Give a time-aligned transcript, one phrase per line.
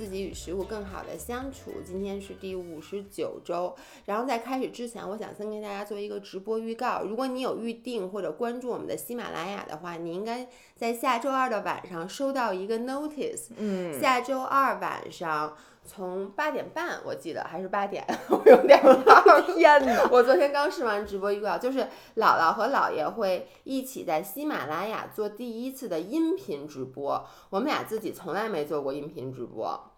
[0.00, 1.72] 自己与食物更好的相处。
[1.84, 3.76] 今天是第五十九周，
[4.06, 7.02] 然后在开始之前，我想先跟大家做一个直播预告。
[7.02, 13.48] 如果你有预定或者关注我们的喜马拉雅的话，你应该在下周二的晚上收到一个 notice。
[13.58, 19.20] 嗯，下周二晚上从八点半，我记得还是八点， 我有点忘。
[19.54, 20.08] 天哪！
[20.10, 21.80] 我昨天刚试完直播预告，就是
[22.16, 27.22] 姥姥和姥爷会一起在喜马拉雅做第一次的音频直播。
[27.50, 29.89] 我们俩自己从来没做过音频直播，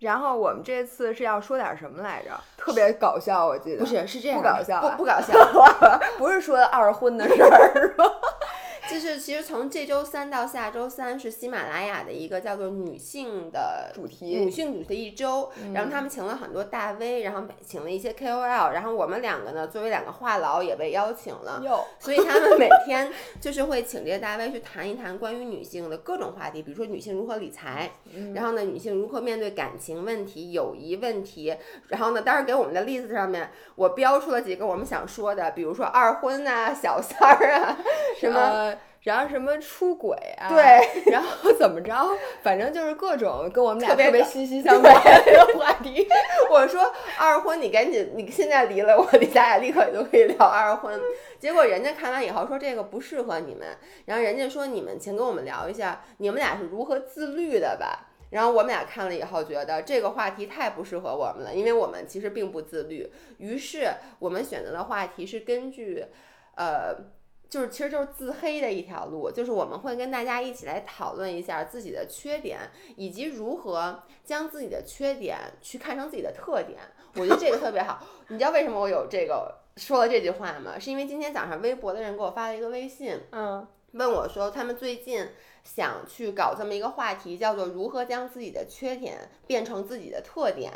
[0.00, 2.30] 然后我们这次是要说点什么来着？
[2.56, 5.32] 特别搞笑，我记得不是是这样，不搞笑啊不不搞笑，
[6.18, 8.04] 不是说二婚的事儿是吧？
[8.90, 21.62] 就是其实从这周三到下周三是喜马拉雅的一个叫做女性的主题女性主题的一周，然后他们请了很多大 V，然后请了一些 KOL，然后我们两个呢作为两个话痨也被邀请了。
[21.64, 23.10] 哟，所以他们每天
[23.40, 27.90] 就是会请这些大 V 去谈一谈关于女性的各种话题，比如说女性如何理财，
[28.34, 31.56] 然后呢，女性如何面对感情问题、友谊问题，
[31.88, 37.78] 然后呢，当然给我们的 list 上面我标出了几个我们想说的，比如说二婚啊、小三儿啊，
[38.20, 38.74] 什么。
[39.04, 40.48] 呃然后什么出轨啊？
[40.48, 41.92] 对，然后怎么着？
[42.42, 46.08] 反正就是各种跟我们俩特别特别息息相关的话题。
[46.50, 50.98] 我说二婚，你赶紧，你现在离了我，你咱俩立刻就可以聊二婚。
[51.38, 53.68] 结果人家看完以后说这个不适合你们，
[54.06, 58.08] 然后人家说你们请跟我们聊一下，你们俩是如何自律的吧。
[58.30, 63.12] 然后我们俩看了以后觉得这个话题太不适合我们了，因为我们其实并不自律。
[63.36, 66.04] 于是我们选择的话题是根据，
[66.56, 66.96] 呃，
[67.54, 72.58] 就是其实就是自黑的一条路，就是我们会跟大家一起来讨论一下自己的缺点，
[72.96, 76.80] 以及如何将自己的缺点去看成自己的特点。
[77.14, 78.04] 我觉得这个特别好。
[78.26, 80.76] 你知道为什么我有这个说了这句话吗？
[80.80, 85.24] 是因为今天早上微博的人给我发了一个微信，嗯，问我说他们最近
[85.62, 90.72] 想去搞这么一个话题，叫做如何将自己的缺点变成自己的特点，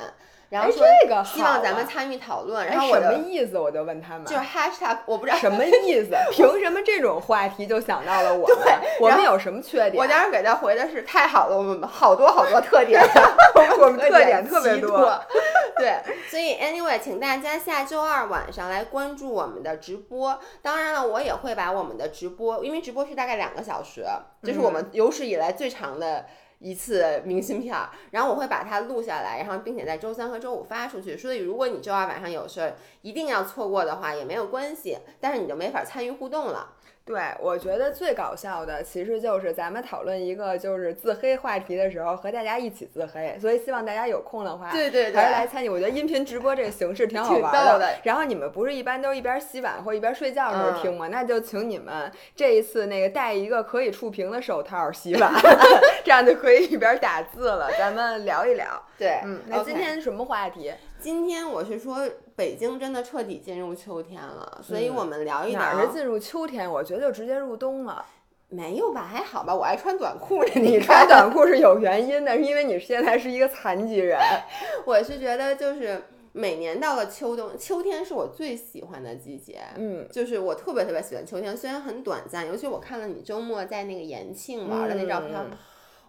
[0.51, 2.67] 然后哎说这个希望咱们参与讨论。
[2.67, 3.59] 哎然后我什么的意思？
[3.59, 6.11] 我就问他们，就是 hashtag 我不知道什么意思？
[6.33, 8.59] 凭什么这种话题就想到了我们？
[9.01, 10.03] 我们有什么缺点？
[10.03, 13.01] 我当时给他回的是太好了，我们好多好多特点，
[13.79, 15.21] 我们特点特别多。
[15.77, 20.39] 对，所以 anyway，请大家下周二晚上来关注我们的直播。
[20.63, 24.05] 当然了，我也会把我们的直播，因为直播是大概两个小时，
[24.43, 26.25] 这是我们有史以来最长的。
[26.59, 31.17] 一次明信片儿，然后我会把它录下来，然后并且在周三和周五发出去。
[31.17, 36.75] 所以如果你周二晚上有事儿，一定要错过的话也没有关系，但是你就没法参与互动了。
[37.09, 43.37] 对，我觉得最搞笑的其实就是咱们讨论一个就是自黑话题的时候，和大家一起自黑。
[43.41, 45.69] 所以希望大家有空的话，对对对还是来参与。
[45.71, 51.09] 我觉得音频直播这个形式挺好玩逗的然后你们不是一般都一边洗碗或一边睡觉的时候嗯听吗？
[51.09, 55.33] 那就请你们这一次那个戴一个可以触屏的手套洗碗，
[56.05, 57.71] 这样就可以一边打字了。
[57.79, 58.67] 咱们聊一聊。
[58.99, 60.73] 对，嗯，那今天什么话题？
[61.01, 65.61] 今天我是说北京真的彻底进入秋天了，所以我们聊一聊。
[65.61, 66.69] 哪儿是进入秋天？
[66.69, 68.05] 我觉得就直接入冬了。
[68.49, 69.03] 没有吧？
[69.03, 70.51] 还好吧，我爱穿短裤呢。
[70.61, 74.19] 你穿短裤是有原因的，是因为你现在是一个残疾人。
[74.85, 79.61] 我是觉得就是每年到了秋冬，秋天是我最喜欢的季节。
[79.77, 85.57] 嗯，就是我特别特别喜欢秋天，虽然很短暂，尤其我看了你周末在那个延庆玩的那照片，嗯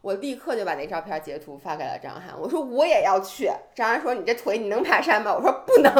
[0.01, 3.51] 我立刻就把那照片截图发给了张翰，我说我也要去。
[3.75, 5.33] 张翰说你这腿你能爬山吗？
[5.35, 5.91] 我说不能。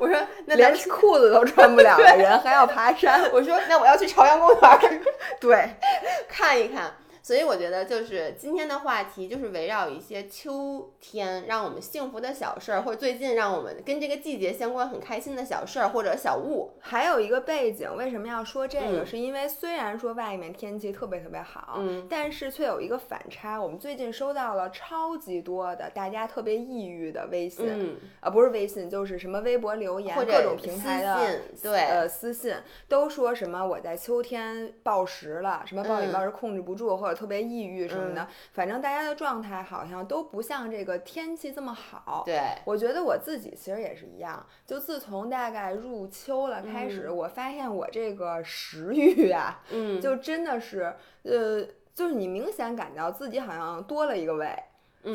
[0.00, 3.30] 我说那连裤子都穿不了的人还要爬山。
[3.32, 4.78] 我说那我要去朝阳公园儿，
[5.40, 5.70] 对，
[6.28, 6.92] 看一看。
[7.26, 16.70] 所以我觉得就是今天的话题就是围绕一些秋天让我们幸福的小事儿，或者最近让我们跟这个季节相关很开心的小事儿或者小物。
[16.78, 19.02] 还有一个背景，为什么要说这个？
[19.02, 23.60] 嗯是因为虽然说外面天气特别特别好，嗯但是却有一个反差。
[23.60, 32.54] 我们最近收到了超级多的大家特别抑郁的微信，嗯，啊，不是微信，就是什么微博留言，或者各种平台的对呃私信，
[32.86, 42.22] 都说什么我在秋天暴食了，什么暴饮嗯暴食控制不住，或者特别抑郁什么的，反正大家的状态好像都不像这个天气这么好。
[42.26, 54.54] 对，我觉得我自己其实也是一样，就自从大概入秋了开始，我发现我这个食欲啊，嗯，就真的是，呃，就是你明显感到自己好像多了一个胃。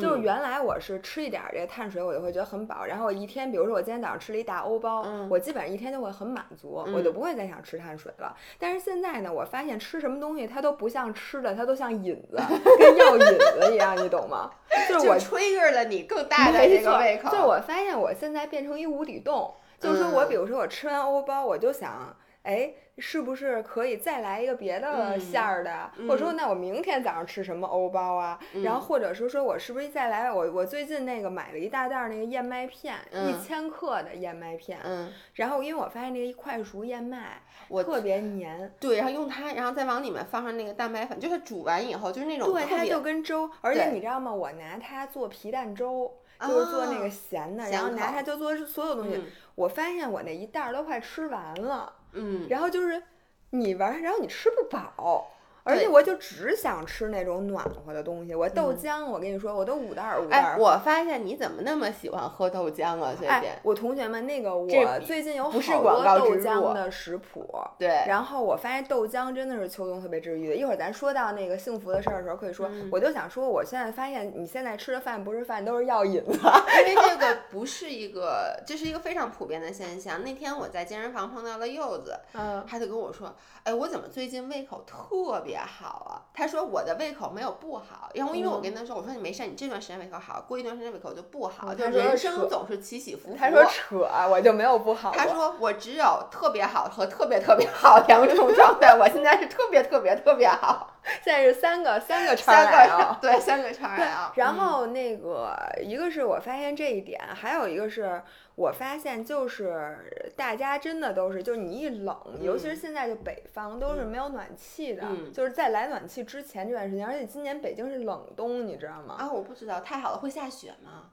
[0.00, 8.34] 是嗯原来我是吃一点儿这个碳水，我就会觉得很饱，然后我一天，比如说我今天早上吃了一大欧包，嗯我基本上一天就会很满足，我就不会再想吃碳水了。
[8.58, 12.36] 但是现在呢，我发现吃什么东西它都不像吃的，它都像引子，
[12.78, 14.50] 跟药引子一样，你懂吗？
[14.88, 17.30] 就是我就 trigger 了你更大的这个胃口。
[17.30, 22.16] 就是我发现我现在变成一无底洞，就是说我嗯比如说我吃完欧包，我就想。
[22.44, 25.90] 哎，是不是可以再来一个别的馅儿的？
[25.98, 28.38] 嗯或者说，那我明天早上吃什么欧包啊？
[28.62, 30.30] 然后或者是说我是不是再来？
[30.30, 34.78] 我我最近那个买了一大袋儿那个燕麦片，嗯一千克的燕麦片。
[34.84, 43.50] 嗯，然后因为我发现那个快熟燕麦我特别黏，对，然后用它，然后再往里面放上那个蛋白粉，就是煮完以后就是那种对，它就跟粥。
[43.62, 44.32] 而且你知道吗？
[44.32, 46.14] 我拿它做皮蛋粥。
[46.44, 49.16] 就是做那啊个咸的，咸然后拿它就做所有东西。
[49.16, 53.02] 嗯我发现我那一袋儿都快吃完了，嗯，然后就是
[53.50, 55.32] 你玩，然后你吃不饱，
[55.64, 58.34] 而且我就只想吃那种暖和的东西。
[58.34, 60.58] 我豆嗯浆，我跟你说，我都五袋儿五袋哎，儿。
[60.58, 63.12] 我发现你怎么那么喜欢喝豆浆啊？
[63.16, 64.66] 最近哎，我同学们，那个我
[65.00, 67.48] 最近有好多豆浆的食谱，
[67.78, 70.56] 对，然后我发现豆浆真的是秋冬特别治愈的。
[70.56, 76.40] 一会儿咱说到那个幸福的事儿的时候，可以说，嗯我就想说，我现在发现你现在吃的饭不是饭，都是药引子。
[76.88, 80.22] 因为 这个不是一个，这是一个非常普遍的现象。
[80.24, 93.36] 那天我在健身房碰到了柚子，嗯，他就跟我说：“哎，我怎么最近胃口特别好啊？”他说我的胃口没有不好，然后因为我跟他说，我说你没事，你这段时间胃口好，过一段时间胃口就不好，就人生总是起起伏伏。
[93.38, 95.12] 他说扯，我就没有不好。
[95.12, 103.18] 他说我只有特别好和特别特别好两种状态，我现在是特别特别特别好， 现在是三个三个叉三 L 个。
[103.20, 108.22] 对三个叉对 L，，然后那个一个是我发现这一点，还有一个是
[108.54, 119.16] 我发现就是大家真的都是，就是你一冷，尤其是现在就北方都是没有暖气的，嗯就是在来暖气之前这段时间，而且今年北京是冷冬，你知道吗？
[119.18, 121.10] 啊，我不知道，太好了，会下雪吗？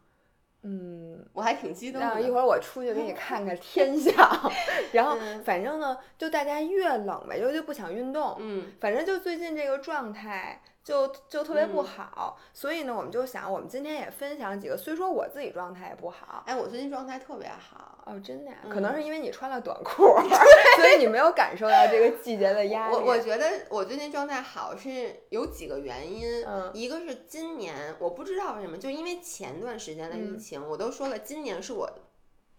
[0.63, 1.25] 嗯。
[1.33, 2.07] 我还挺激动的。
[2.15, 4.15] 那一会儿我出去给你看看 天象，
[4.91, 16.43] 然后嗯反正呢，就大家越冷呗，尤其不想运动，嗯反正就最近这个状态就就特别不嗯好，所以呢，我们就想，我们今天也分享几个，虽说我自己状态也不好。
[16.47, 18.03] 哎，我最近状态特别好。
[18.05, 18.57] 哦，真的呀？
[18.63, 20.03] 嗯可能是因为你穿了短裤，
[20.79, 22.95] 所以你没有感受到这个季节的压力。
[22.95, 31.87] 我我觉得我最近状态好是有几个原因，嗯一个是今年我不知道为什么，就因为前段时间的疫嗯情，我都说了，今年是我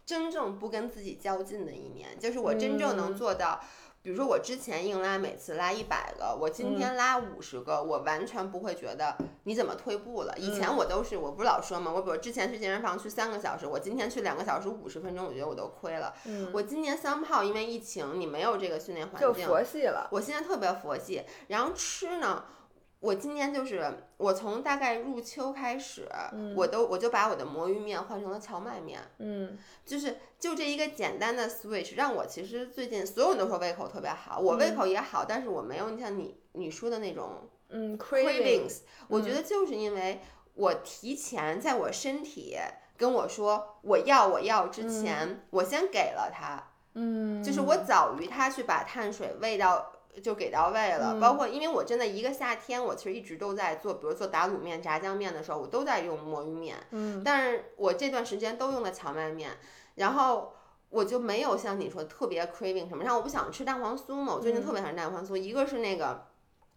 [0.06, 3.60] 真正不跟自己较劲的一年，就是我真正能嗯做到。
[4.02, 9.14] 比如说我之前硬拉，每次拉一百个，我今嗯天拉五十个，我完全不会觉得
[9.44, 10.34] 你怎么退步了。
[10.38, 16.14] 以前嗯我都是，我不是老说嘛，我比如之前去健身房去三个小时，我今天去两个小时五十分钟，我觉得我都亏了。
[16.24, 20.08] 嗯，我今年三炮因为疫情，你没有这个训练环境就境，佛系了。
[20.12, 22.44] 我现在特别佛系，然后吃呢，
[23.00, 26.06] 我今年就是我从大概入秋开始，
[26.54, 29.58] 我都我就把我的魔芋面换成了荞麦面，嗯。
[29.84, 40.20] 就是就这一个简单的 switch，让我其实最近所有人都说胃口特别好，我胃口也好，但是我没有像你你说的那种嗯 cravings，我觉得就是因为
[40.54, 42.56] 我提前在我身体
[42.96, 46.62] 跟我说我要我要之前，我先给了他。
[46.94, 59.50] 嗯，就是我早于他去把碳水喂到就给到位了，嗯包括因为我真的一个夏天，我其实一直都在做，比如做打卤面、炸酱面的时候，我都在用魔芋面，嗯但是我这段时间都用的荞麦面，
[59.96, 60.54] 然后。
[60.90, 66.26] 我就没有像你说特别 craving 什么，然后我不想吃蛋黄酥嘛，我最近特别想吃蛋黄酥，一个是那个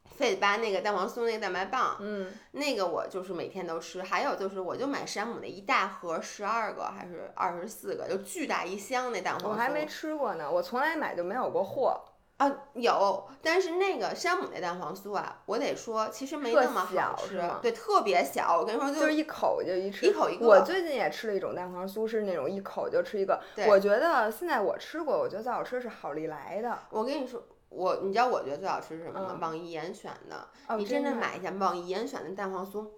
[0.06, 9.48] 费巴那个蛋黄酥那个蛋白棒，嗯那个我就是每天都吃，还有就是我就买山姆的一大盒十二个还是二十四个，就巨大一箱那蛋黄酥。
[9.50, 12.00] 我还没吃过呢，我从来买就没有过货。
[12.38, 18.58] 啊，有，但是那个山姆那蛋黄酥啊，我得说其实没那么好吃对，特别小。
[18.60, 23.40] 我跟你说，就是一口就一吃，一口一个我最近也吃了一种蛋黄酥，是那种一口就吃一个。
[23.68, 26.78] 我觉得现在我吃过，我觉得最好吃是好利来的。
[26.90, 29.28] 我跟你说，我你知道我觉得最好吃是什么吗？
[29.34, 32.90] 嗯网易严选的，哦，你真的的买一下网易严选的蛋黄酥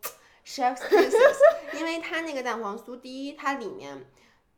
[0.45, 4.05] ，Chef's Kisses，因为它那个蛋黄酥，第一它里面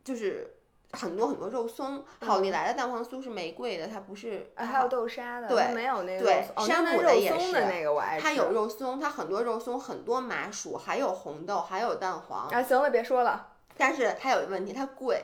[0.04, 0.54] 就是。
[0.92, 8.22] 很多很多肉松，好利来的蛋黄酥是玫瑰的，它不是，啊，还有豆沙的，对它没有那个对哦，山姆的也是松的那个我爱吃。
[8.22, 13.48] 它有肉松，它很多肉松，很多麻薯，还有红豆，还有蛋黄，啊，行了，别说了。
[13.76, 15.22] 但是它有一个问题，它贵。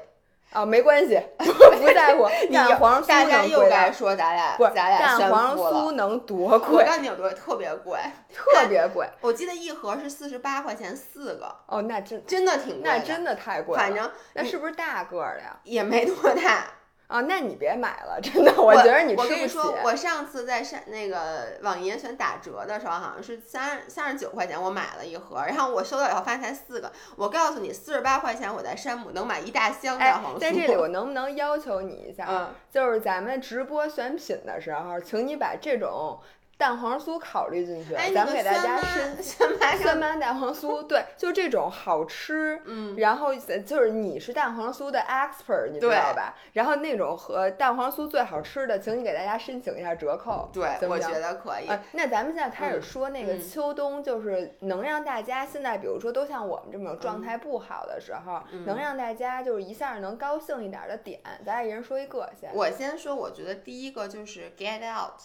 [0.55, 2.27] 哦，没关系， 不在乎。
[2.53, 6.85] 蛋黄酥大家又该说咱俩，不是咱俩宣蛋黄酥能多我贵？
[6.87, 7.99] 告诉你有多特别贵，
[8.33, 12.99] 特别贵我记得一盒是四十八块钱四个，哦，那真真的挺贵的。
[12.99, 13.83] 那真的太贵了。
[13.83, 15.57] 反正那是不是大个儿的呀？
[15.65, 16.65] 也没多大。
[17.07, 19.29] 啊，那你别买了，真的，我觉得你吃不起。
[19.29, 26.91] 我跟你说，我上次在山那个网易严选打折的时候，好像是三三十九块钱，我买了一盒，然后我收到以后发现才四个。
[27.17, 32.27] 我告诉你，四十八块钱我在山姆能买一大箱蛋哎黄酥。，在这里我 能不能要求你一下？
[32.29, 36.19] 嗯，就是咱们直播选品的时候，请你把这种
[36.57, 46.35] 蛋黄酥考虑进去，哎，咱们给大家申申酸酸妈蛋黄酥，对，就这种好吃，嗯，然后就是你是蛋黄酥的 expert，你知道吧？
[46.53, 51.69] 然后那种和蛋黄酥最好吃的，请你给大家申请一下折扣，对，我觉得可以。
[51.93, 62.51] 那咱们现在开始说那个秋冬，就是能让大家现在，比如说都像我们这种状态不好的时候，能让大家就是一下能高兴一点的点，咱俩一人说一个先。
[62.55, 65.21] 我先说，我觉得第一个就是 get out。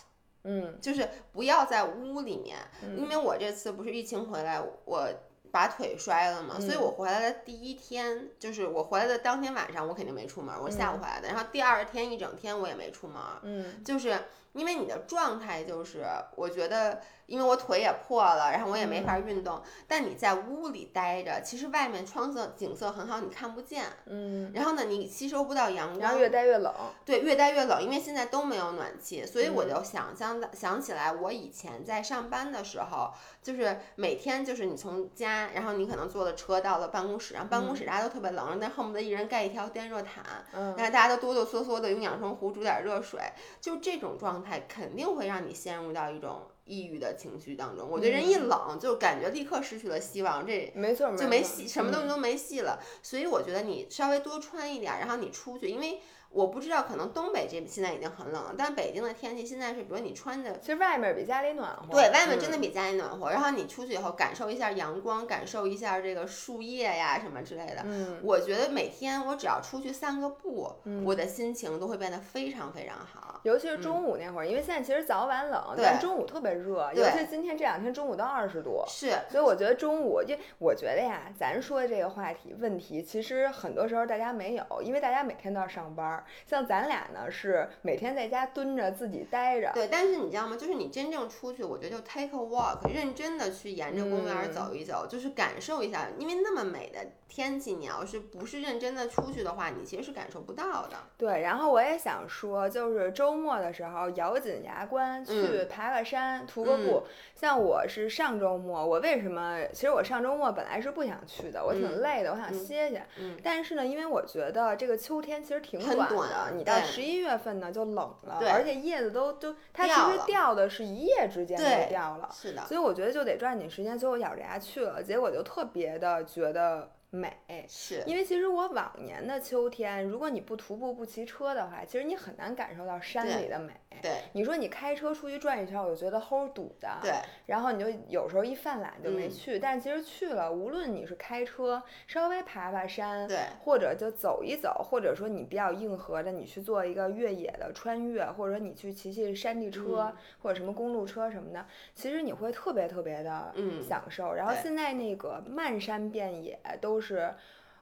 [0.52, 2.58] 嗯，就是不要在屋里面，
[2.98, 5.08] 因为我这次不是疫情回来，我
[5.52, 14.18] 把腿摔了嘛，所以我回来的第一天，就是我回来的当天晚上，我肯定没出门，我下午回来的，然后第二天一整天我也没出门，嗯，就是
[14.54, 17.02] 因为你的状态就是，我觉得。
[17.30, 19.62] 因为我腿也破了，然后我也没法运动。
[19.88, 23.86] 但你在屋里待着，其实外面窗色景色很好，你看不见。
[24.08, 24.52] 嗯。
[24.52, 26.00] 然后呢，你吸收不到阳光。
[26.00, 26.74] 然后越待越冷。
[27.06, 33.14] 对，越待越冷，因为现在都没有暖气，所以我就想象想起来，我以前在上班的时候，
[33.44, 43.22] 就是每天就是你从家，然后你可能坐了车到了办公室，然后办公室大家都特别冷，但恨不得一人盖一条电热毯，嗯，然后大家都哆哆嗦嗦的用养生壶煮点热水，
[43.62, 46.42] 就这种状态肯定会让你陷入到一种。
[46.66, 52.80] 抑郁的情绪当中，我觉得人一冷就感觉立刻失去了希望，这没错，就没戏，什么东西都没戏了。
[53.02, 56.00] 所以我觉得你稍微多穿一点，然后你出去，因为。
[56.32, 61.92] 我不知道，可能东北这现在已经很冷了，但北京的天气现在是，比如你穿的，其实外面比家里暖和。
[61.92, 63.32] 对，外面真的比家里暖和。
[63.32, 67.82] 然后你出去以后，感受一下阳光，感受一下这个树叶呀什么之类的。
[67.84, 70.72] 嗯，我觉得每天我只要出去散个步，
[71.04, 73.29] 我的心情都会变得非常非常好。
[73.44, 76.90] 尤其是中午那会儿，因为现在其实早晚冷，但中午特别热。
[76.94, 78.84] 尤其今天这两天中午都二十度。
[78.88, 79.12] 是。
[79.30, 86.24] 所以我觉得中午，就我觉得呀，咱说的这个话题问题，其实很多时候大家没有，因为大家每天都要上班。
[86.46, 87.00] 像咱俩。
[87.12, 89.88] 呢是每天在家蹲着自己待着，对。
[89.88, 90.56] 但是你知道吗？
[90.56, 96.08] 就是你真正出去，我觉得就 take a walk，认真的去沿着公园走一走，就是感受一下。
[96.20, 100.98] 因为那么美的天气，你要是不是认真的出去的话，你其实是感受不到的。
[101.18, 101.42] 对。
[101.42, 107.04] 然后我也想说，就是周末的时候咬紧牙关去爬个山、徒个步。
[107.36, 109.64] 像我是上周末，我为什么？
[109.72, 113.06] 其实我上周末本来是不想去的，我挺累的，我想歇歇。
[113.20, 113.38] 嗯。
[113.42, 116.80] 但是呢，因为我觉得这个秋天其实挺短的，你到。
[116.90, 126.90] 十一月份呢就冷了，而且叶子都都，它其实掉的是一夜之间就掉了，是的，所以我觉得就得抓紧时间，所以我咬着牙去了，结果就特别的觉得。
[127.12, 127.34] 美，
[127.68, 133.74] 是因为其实我往年的秋天，如果你不徒步不骑车的话，其实你很难感受到山里的美。
[134.02, 136.88] 对，你说你开车出去转一圈，我就觉得齁堵的。
[137.02, 137.12] 对，
[137.48, 154.34] 然后你就有时候一犯懒就没去，但其实去了，无论你是开车稍微爬爬山，对，或者就走一走，或者说你比较硬核的，你去做一个越野的穿越，或者说你去骑骑山地车或者什么公路车什么的，其实你会特别特别的享受。
[154.34, 156.99] 然后现在那个漫山遍野都。
[157.00, 157.34] 是。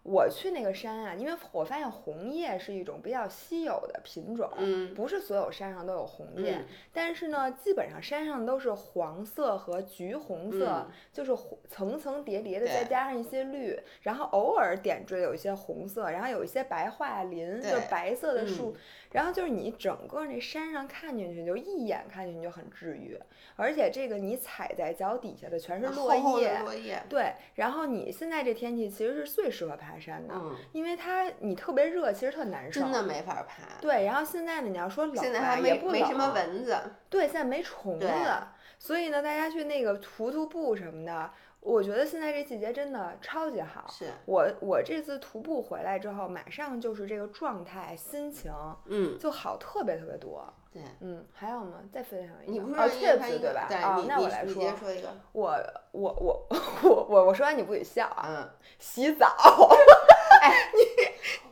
[0.03, 11.35] 我去那个山啊，因为我发现红叶是一种比较稀有的品种，嗯，不是所有山上都有红叶，但是呢，基本上山上都是黄色和橘红色，就是
[11.67, 18.77] 层层叠叠的，再加上一些绿，然后偶尔点缀有一些红色，然后有一些白桦林，就白色的树，
[19.11, 23.19] 然后就是你整个那山上看进去，就一眼看进去就很治愈，
[23.57, 29.97] 而且这个你踩在脚底下的全是落叶，对，然后你现在这天气其实是最适合爬。
[29.99, 30.35] 山的，
[30.73, 33.63] 因为它你特别热，其实特难受，真的没法爬。
[33.81, 36.77] 对，然后现在呢，你要说冷，现在还没没什么蚊子。
[37.09, 38.07] 对，现在没虫子，
[38.77, 41.31] 所以呢，大家去那个徒徒步什么的，
[41.67, 43.85] 我觉得现在这季节真的超级好。
[43.89, 48.49] 是我我这次徒步回来之后，马上就是这个状态、心情，
[48.85, 50.41] 嗯，就好特别特别多。
[50.71, 51.81] 对，嗯，还有吗？
[51.91, 53.67] 再分享一个，你不是确子对吧？
[53.69, 54.63] 啊，那我来说，
[55.33, 55.57] 我
[55.91, 56.47] 我我
[56.83, 58.25] 我我我说完你不许笑啊！
[58.29, 59.27] 嗯，洗澡。
[60.41, 60.79] 哎，你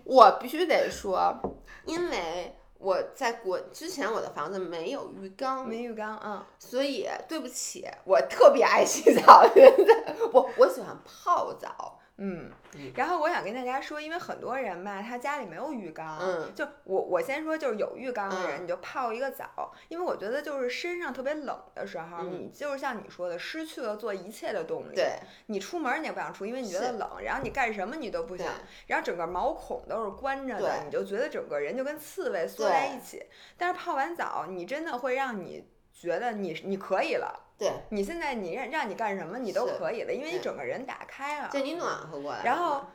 [0.06, 1.38] 我必须得说，
[1.86, 12.00] 因为我在国之前我的房子没有浴缸，没浴缸，啊，所以对不起，我特别爱洗澡，真的我我喜欢泡澡。
[12.18, 12.50] 嗯，
[12.96, 28.48] 然后我想跟大家说，因为很多人吧，他家里没有浴缸，嗯，就我我先说，就是有浴缸的人，你就泡一个澡，因为我觉得就是身上特别冷的时候，你就是像你说的，失去了做一切的动力，对，你出门你也不想出，因为你觉得冷，然后你干什么你都不想，
[28.88, 33.26] 然后整个毛孔都是关着的，你就觉得整个人就跟刺猬缩在一起，
[33.58, 37.42] 但是泡完澡，你真的会让你觉得你你可以了。
[37.58, 42.44] 对你现在你让让你干什么你都可以了，因为你整个人打开了，就你暖和过来。
[42.44, 42.86] 然后，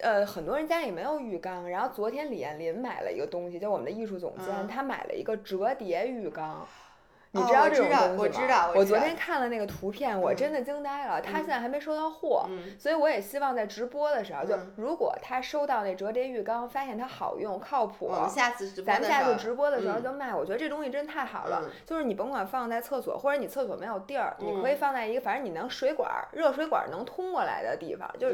[0.00, 6.66] 呃，很多人家里没有浴缸，然后昨天李艳林买了一个东西，就我们的艺术总监，他买了一个折叠浴缸。
[7.34, 8.16] 你知道这种东西吗？
[8.18, 11.18] 我知道，我昨天看了那个图片，我真的惊呆了。
[11.20, 12.46] 他现在还没收到货，
[12.78, 20.34] 所以我也希望在直播的时候，就如果他收到那折叠浴缸，发现它好用、靠谱，下次咱们下次直播的时候就卖。
[20.34, 28.28] 我觉得这东西真太好了，就是你甭管放在厕所，或者你厕所没有地儿，你可以放在一个反正你能水管、热水管能通过来的地方，就。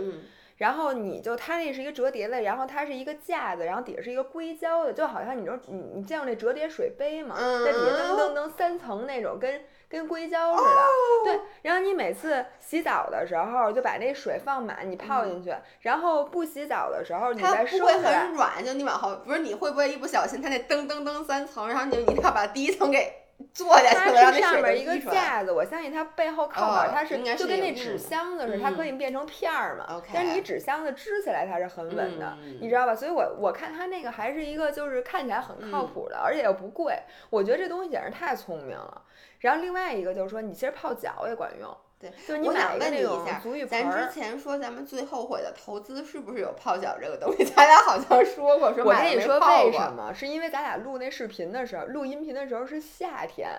[0.59, 7.37] 然后你就它那是一个折叠的，然后它是一个架子，然后底下是一个硅胶的，就好像你说你你见过那折叠水杯吗？
[7.65, 10.81] 在底下噔噔噔三层那种，跟跟硅胶似的。
[11.25, 17.99] 对，然后你每次洗澡的时候就把那水放满，你泡进去，然后不洗澡的时候你再收回来。
[17.99, 23.28] 它不会很软，就你往后不是你会不会一不小心它那噔噔噔三层，然后你你要把第一层给。
[23.53, 30.03] 坐下去了，它是上面一个架子，我相信它背后靠板它是就跟那纸箱子似的，它可以变成片儿嘛。
[30.13, 32.95] 但是你纸箱子支起来它是很稳的，你知道吧？
[32.95, 36.99] 所以我我看它那个还是一个就是看起来很靠谱的，而且又不贵。
[37.31, 39.03] 我觉得这东西简直太聪明了。
[39.39, 41.77] 然后另外一个就是说，你其实泡脚也管用。
[42.01, 47.45] 对，就是你买那种足浴盆咱之前说咱们最后悔的投资是不是有泡脚这个东西？
[47.53, 49.47] 咱俩好像说过，说买没泡过。
[49.47, 50.15] 我跟你说为什么？
[50.15, 53.51] 是因为咱俩录那视频的时候，录音频的时候是夏天。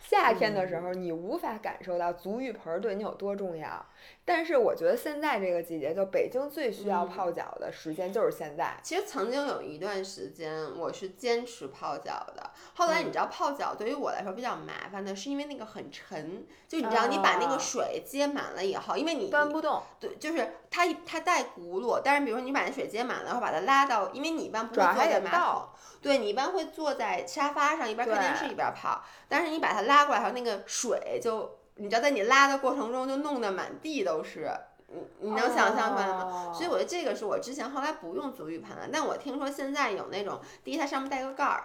[0.00, 3.84] 夏天的时候，你无法感受到足浴盆对你有多重要。
[4.28, 8.76] 但是我觉得现在这个季节，就北京最需要泡脚的时间就是现在。
[8.82, 12.50] 其实曾经有一段时间，我是坚持泡脚的。
[12.74, 16.46] 后来你知道，泡脚对于我来说比较麻烦的是，因为那个很沉。
[16.68, 19.82] 就你知道，你把那个水接满了以后，因为你搬不动。
[19.98, 25.62] 对，就是它它带轱辘，但是比如说你把那水接满了，然后把它拉到，因为你一般不会坐在马桶。
[26.00, 29.02] 对你一般会坐在沙发上，一边看电视一边泡。
[29.26, 34.50] 但是你把它拉过来，然后那个水就，你知道，在你拉的过程中就弄得满地都是。
[34.90, 36.50] 你你能想象出来吗？
[36.54, 38.88] 所以我觉得这个是我之前后来不用足浴盆了。
[38.90, 41.64] 但我听说现在有那种，第一它上面带个盖儿。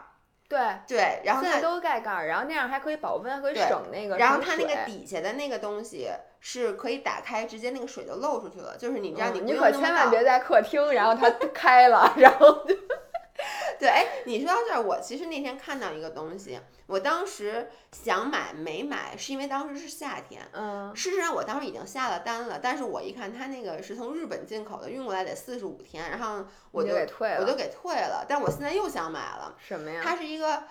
[0.50, 4.18] 对对，然后现在都盖盖儿，然后那样还可以保温，可以省那个。
[4.18, 6.10] 然后它那个底下的那个东西
[6.42, 8.76] 是可以打开，直接那个水就漏出去了。
[8.78, 12.76] 就是你知道，你你可千万别在客厅，然后它开了， 然后就。
[13.80, 20.42] 对，哎，你说到这儿，我其实那天看到一个东西，我当时想买没买，是因为当时是夏天。
[20.52, 20.96] 嗯。
[20.96, 28.26] 事实上，我当时已经下了单了，但是我一看它那个是从日本进口的，运过来得四十五天，然后我就给退了，我就给退了。
[28.28, 29.56] 但我现在又想买了。
[29.60, 30.02] 什么呀？
[30.04, 30.64] 它是一个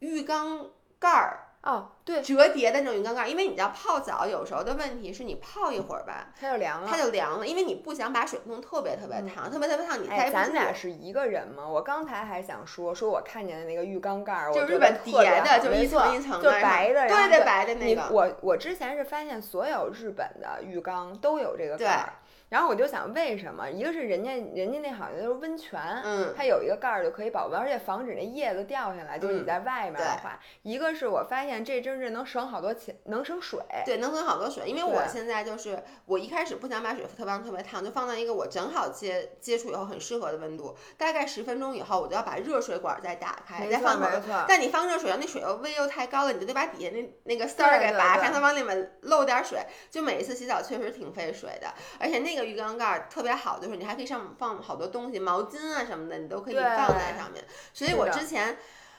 [0.00, 1.40] 浴缸盖儿。
[1.64, 11.66] 哦，对，折叠的那种浴缸盖，因为你知道泡澡有时候的问题是你泡一会儿吧，它就凉了，它就凉了，因为你不想把水弄特别特别烫，特别特别烫，你哎，咱俩是一个人吗？
[11.66, 18.08] 我刚才还想说，说我看见的那个浴缸盖，就日本叠的，就一层一层的，就白的，对对白的那个。
[18.10, 22.12] 我我之前是发现所有日本的浴缸都有这个盖儿。
[22.48, 23.68] 然后我就想，为什么？
[23.68, 29.18] 一个是人家人家那好像就是温泉，嗯，它有一个盖儿就可以保温，而且防止那叶子掉下来。
[29.18, 33.58] 就是你在外面的话，一个是我发现这真是能省好多钱，能省水。
[33.84, 34.64] 对，能省好多水。
[34.66, 40.76] 因为我现在就是我一开始不想把水特别特别烫，就放到一个我正好接接触以后很适合的温度。
[40.96, 44.22] 大概十分钟以后，我就要把热水管再打开，再放水。
[44.46, 49.58] 但你放热水，那水又温又太高了，你就得把底下那那个丝儿给拔开，它往里面漏点水。
[49.90, 53.24] 就每一次洗澡确实挺费水的，而且那个浴缸盖特。
[53.24, 57.42] 特别好，就是你还可以上放好多东西，毛巾啊什么的，你都可以放在上面。
[57.72, 58.58] 所以我之前，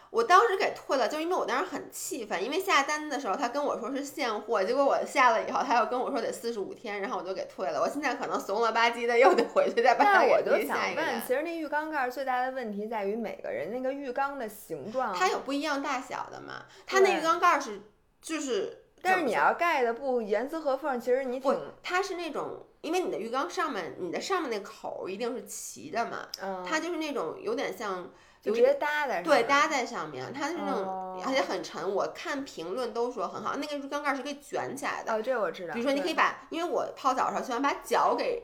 [0.10, 7.80] 我当时给退了，就因为我当时很气愤，因为下单的时候他跟我说是现货，结果我下了以后，他又跟我说得四十五天，然后我就给退了。
[7.80, 16.66] 我现在可能怂了吧唧的又得回去再把它我就想问，其实那浴缸盖最大的问题在于每个人那个浴缸的形状，它有不一样大小的嘛？
[16.88, 17.82] 它那浴缸盖是
[18.24, 22.66] 就是，但是你要盖的不严丝合缝，其实你挺，它是那种。
[22.86, 26.28] 因为你的浴缸上面，你的上面那口一定是齐的嘛，
[26.64, 28.08] 它就是那种有点像，
[28.44, 31.92] 就直接搭在对搭在上面，它是那种而且很沉。
[31.92, 35.12] 我看评论都说很好，那个浴缸盖是可以卷起来的。
[35.12, 35.74] 哦，这我知道。
[35.74, 38.44] 比如说，你可以把，因为我泡澡的时候喜欢把脚给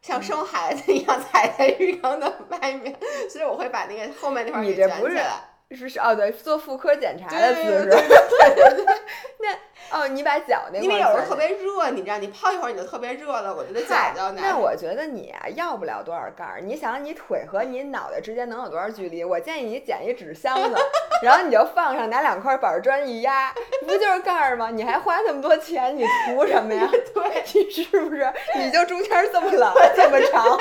[0.00, 5.10] 像生孩子一样 踩在浴缸的外面，所以我会把那个后面那块给卷起来。
[5.10, 5.53] 是
[6.00, 7.90] 哦，对，做妇科检查的姿势。
[7.90, 8.84] 对对对
[9.40, 14.42] 那哦，你把脚那因为有时候特别热，你知道，你泡一会儿你就特别热了，我觉得脚脚难。
[14.42, 16.60] 那我觉得你啊，要不了多少盖儿。
[16.60, 19.22] 你想，你腿和你脑袋之间能有多少距离？
[19.22, 20.76] 我建议你捡一纸箱子，
[21.22, 23.52] 然后你就放上，拿两块板砖一压，
[23.86, 24.70] 不就是盖儿吗？
[24.70, 26.88] 你还花那么多钱，你图什么呀？
[27.14, 28.32] 对，你是不是？
[28.56, 30.58] 你就中间这么冷，这么长，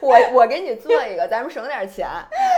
[0.00, 2.08] 我我给你做一个，咱们省点钱，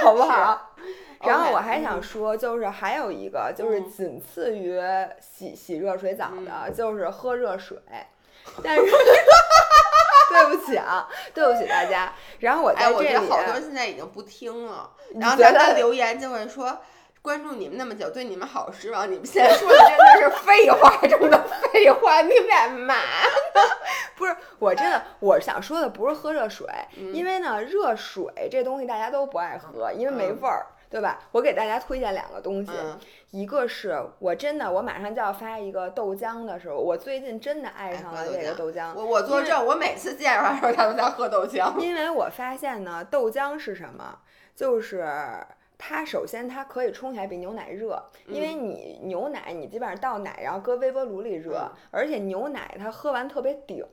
[0.05, 0.75] 好不好？
[1.21, 4.81] 然后我还想说，就是还有一个，就是仅次于
[5.21, 7.77] 洗洗热水澡的，就是喝热水。
[8.63, 12.13] 但是，对不起啊，对不起大家。
[12.39, 14.91] 然后我在我这里，好多现在已经不听了。
[15.21, 16.79] 然后咱们留言就会说。
[17.21, 19.11] 关注你们那么久，对你们好失望。
[19.11, 22.95] 你们现在说的真的是废话 中的废话，你们俩嘛？
[24.17, 26.67] 不是，我真的，我想说的不是喝热水，
[27.13, 31.19] 因为呢，热水这东西大家都不爱喝，因为没味儿，对吧？
[31.33, 32.73] 我给大家推荐两个东西，
[33.31, 38.95] 一个是我真的，我马上就要发一个豆浆的时候，我最近真的爱上了这个豆浆。
[38.95, 41.79] 我我作证，我每次见着他时候，他都在喝豆浆。
[41.79, 44.19] 因为我发现呢，豆浆是什么？
[44.57, 45.07] 就是
[45.77, 53.87] 它首先它可以冲起来比牛奶热，因为你牛奶你基本上倒奶，然后搁微波炉里热，而且牛奶它喝完特别顶。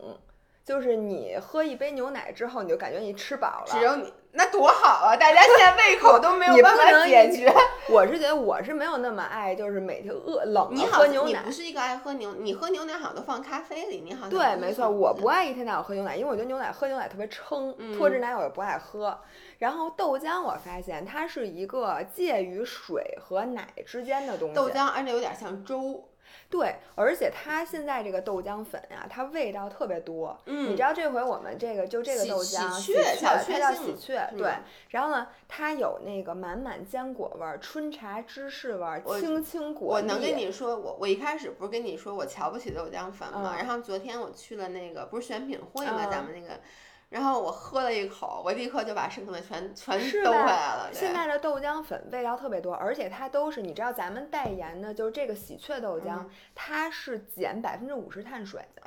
[0.65, 3.65] 就是你喝一杯牛奶之后，你就感觉你吃饱了。
[3.67, 5.15] 只有你那多好啊！
[5.15, 7.53] 大家现在胃口都没有办法解决。
[7.87, 11.39] 我是觉得我是没有那么爱，就是每天饿冷你喝牛奶。
[11.39, 19.19] 你不是一个爱喝牛，你喝牛奶好像都放咖啡里，你好像对，没错，我不爱一天到晚喝牛奶，因为我觉得牛奶喝牛奶特别撑，脱脂奶我也不爱喝。
[19.59, 24.55] 然后豆浆，我发现它是一个介于水和奶之间的东西。
[24.55, 26.09] 豆浆，而且有点像粥。
[26.49, 30.37] 对，而且它现在这个豆浆粉呀，它味道特别多。
[30.45, 34.29] 嗯，你知道这回我们这个就这个豆浆，喜鹊，它叫喜鹊。
[34.37, 34.53] 对，
[34.89, 43.55] 然后呢，它有那个满满坚果味儿、春茶芝士味儿、青青果我能跟你说，我我一开始不是跟你说我瞧不起豆浆粉吗？
[43.57, 46.07] 然后昨天我去了那个不是选品会吗？
[46.09, 46.59] 咱们那个。
[47.09, 50.89] 然后我喝了一口，我立刻就把剩下的全全兜回来了。
[50.91, 58.81] 现在的豆浆粉味道特别多，而且它都是你知道咱们代言的，就是这个喜鹊豆浆，它是减百分之五十碳水的。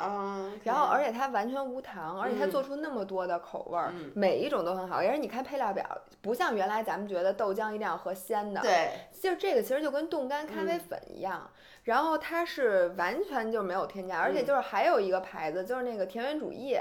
[0.65, 4.97] 然后而且它完全无糖，而且它做出那么多的口味儿，每一种都很好。
[4.97, 5.87] 而且你看配料表，
[6.21, 8.61] 不像原来咱们觉得豆浆一定要喝鲜的。
[8.61, 8.91] 对，
[9.23, 11.49] 就这个其实就跟冻干咖啡粉一样。
[11.85, 16.77] 然后它是完全就没有添加，而且就是还有一个牌子，就是那个田园主义。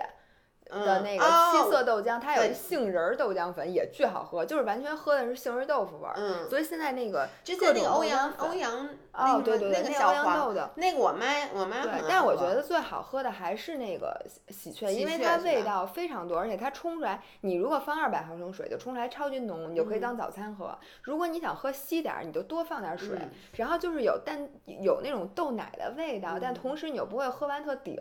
[0.70, 6.14] 的那个七色豆浆，它有杏仁豆浆粉也巨好喝，就是完全喝的是杏仁豆腐味儿。
[6.18, 14.16] 嗯，所以现在那个之前那个欧阳欧阳哦对对对那个小黄豆那个我妈我妈对，但我觉得最好喝的还是那个
[14.50, 20.78] 喜鹊，因为它味道非常多，而且它冲出来，你如果放二百毫升水就冲出来超级浓，你就可以当早餐喝。
[21.02, 23.18] 如果你想喝稀点儿，你就多放点水，
[23.54, 27.98] 然后就是有但有那种豆奶的味道，但同时你又不会喝完特顶。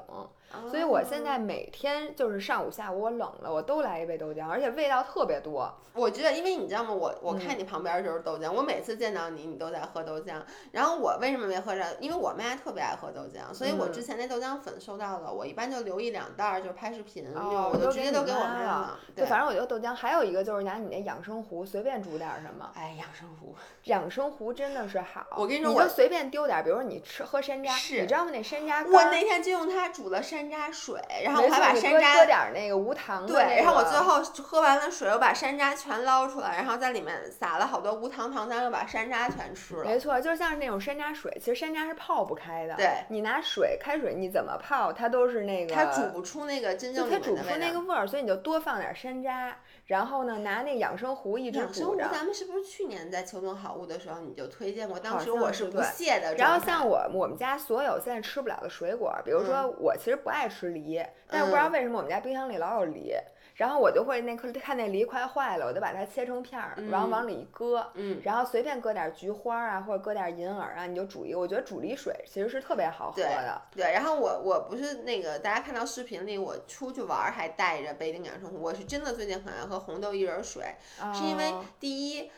[0.71, 5.71] 所以我现在每天就是上午下午我冷了我都来一杯豆浆，而且味道特别多。
[5.93, 6.95] 我觉得，因为你知道吗？
[6.95, 10.41] 我我看你旁边就是豆浆，我每次见到你，你都在喝豆浆。
[10.71, 11.97] 然后我为什么没喝着？
[12.01, 18.99] 因为我妈特别爱喝豆浆，所以我之前那豆浆粉收到了，我一般就留一两袋儿，就拍视频，我就直接都给我妈了。
[19.15, 22.71] 对，反正我觉得豆浆还有一个就是拿你那养生壶随便煮点什么。
[22.75, 25.27] 哎，养生壶，养生壶真的是好。
[25.37, 28.31] 我跟你说，我就随便丢点，比如说你吃喝山楂，你知道吗？
[28.33, 31.01] 那山楂，我那天就用它煮了山楂水。
[31.25, 39.85] 然后我还把山楂喝点那个无糖的，对，然后我最后喝完了水，我把山楂全捞出来，然后在里面撒了好多无糖糖浆，又把山楂全吃了。
[39.85, 42.75] 没错，就像是那种山楂水，其实山楂是泡不开的。
[42.77, 49.53] 对，你拿水开水，你怎么泡它都是那个，它煮不出那个真正它煮不出那个味儿，所以你就多放点山楂。
[49.87, 54.99] 然后呢，拿那养生壶一直养生壶，咱们是不是去年在秋冬好物的时候你就推荐过？
[54.99, 56.35] 当时我是不屑的。
[56.35, 63.15] 然后像我我们家所有现在吃不了的水果，比如说我其实不爱吃梨，但是不知道为什么我们家冰箱里老有梨。
[63.57, 67.91] 然后我就会那颗看那梨快坏了，我就把它切成片儿，然后往里一搁，
[68.23, 71.39] 然后随便搁点菊花啊，或者搁点银耳啊，你就煮一个。
[71.39, 73.63] 我觉得煮梨水其实是特别好喝的。
[73.75, 80.75] 对，然后我我不是那个大家看到视频里我出去玩还带着杯定养生壶，我是真的最近很爱喝红豆薏仁水，
[81.15, 82.31] 是因为第一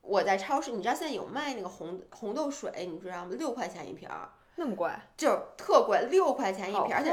[0.00, 3.34] 我在超市，你知道现在有卖那个红红豆水，你知道吗？
[3.38, 4.90] 六块钱一瓶儿，那么贵？
[5.18, 7.12] 就是特贵，六块钱一瓶，而且。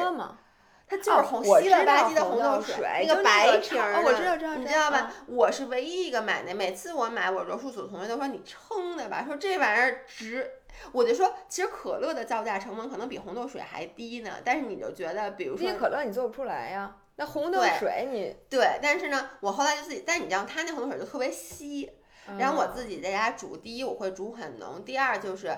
[0.90, 4.04] 它就是红稀了吧唧的红豆水，那个白瓶儿
[4.38, 5.14] 的，你知道吧？
[5.28, 10.50] 我是唯一一个买那，每次我买，我柔术组同学都说你撑的吧，说这玩意儿值。
[10.92, 21.92] 我就说，其实可乐的造价成本可能比红豆水还低呢，但是你就觉得，比如说可乐你做不出来呀，那红豆水你对，但是呢，我后来就自己，但你知道它那红豆水就特别稀，
[22.40, 25.56] 然后我自己在家煮，第一我会煮很浓，第二就是。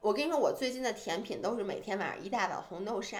[0.00, 3.16] 我跟你说，我最近的甜品都是每天晚上一大碗红豆沙，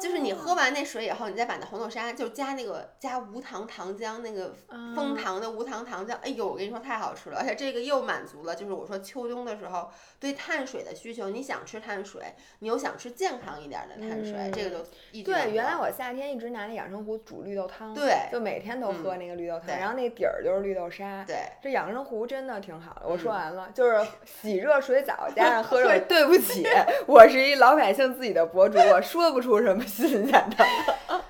[0.00, 4.54] 就是你喝完那水以后，你再把那红豆沙就加那个加无糖糖浆，那个
[4.94, 12.22] 枫糖的无糖糖浆，哎呦，我跟你说太好吃了，而且这个又满足了，就是我说秋冬的时候对碳水的需求，你想吃碳水，
[12.58, 15.50] 你又想吃健康一点的碳水，这个就一对。
[15.50, 23.02] 原来我夏天一直拿那养生壶煮绿豆汤，对，就每天都喝那个绿豆汤，然后那底儿就是绿豆沙，对，这养生壶真的挺好的。
[23.06, 26.00] 我说完了，就是洗热水澡加上 喝热水。
[26.08, 26.66] 对不起，
[27.06, 30.66] 我是一老百姓自己的博主，我说不出什么新鲜的。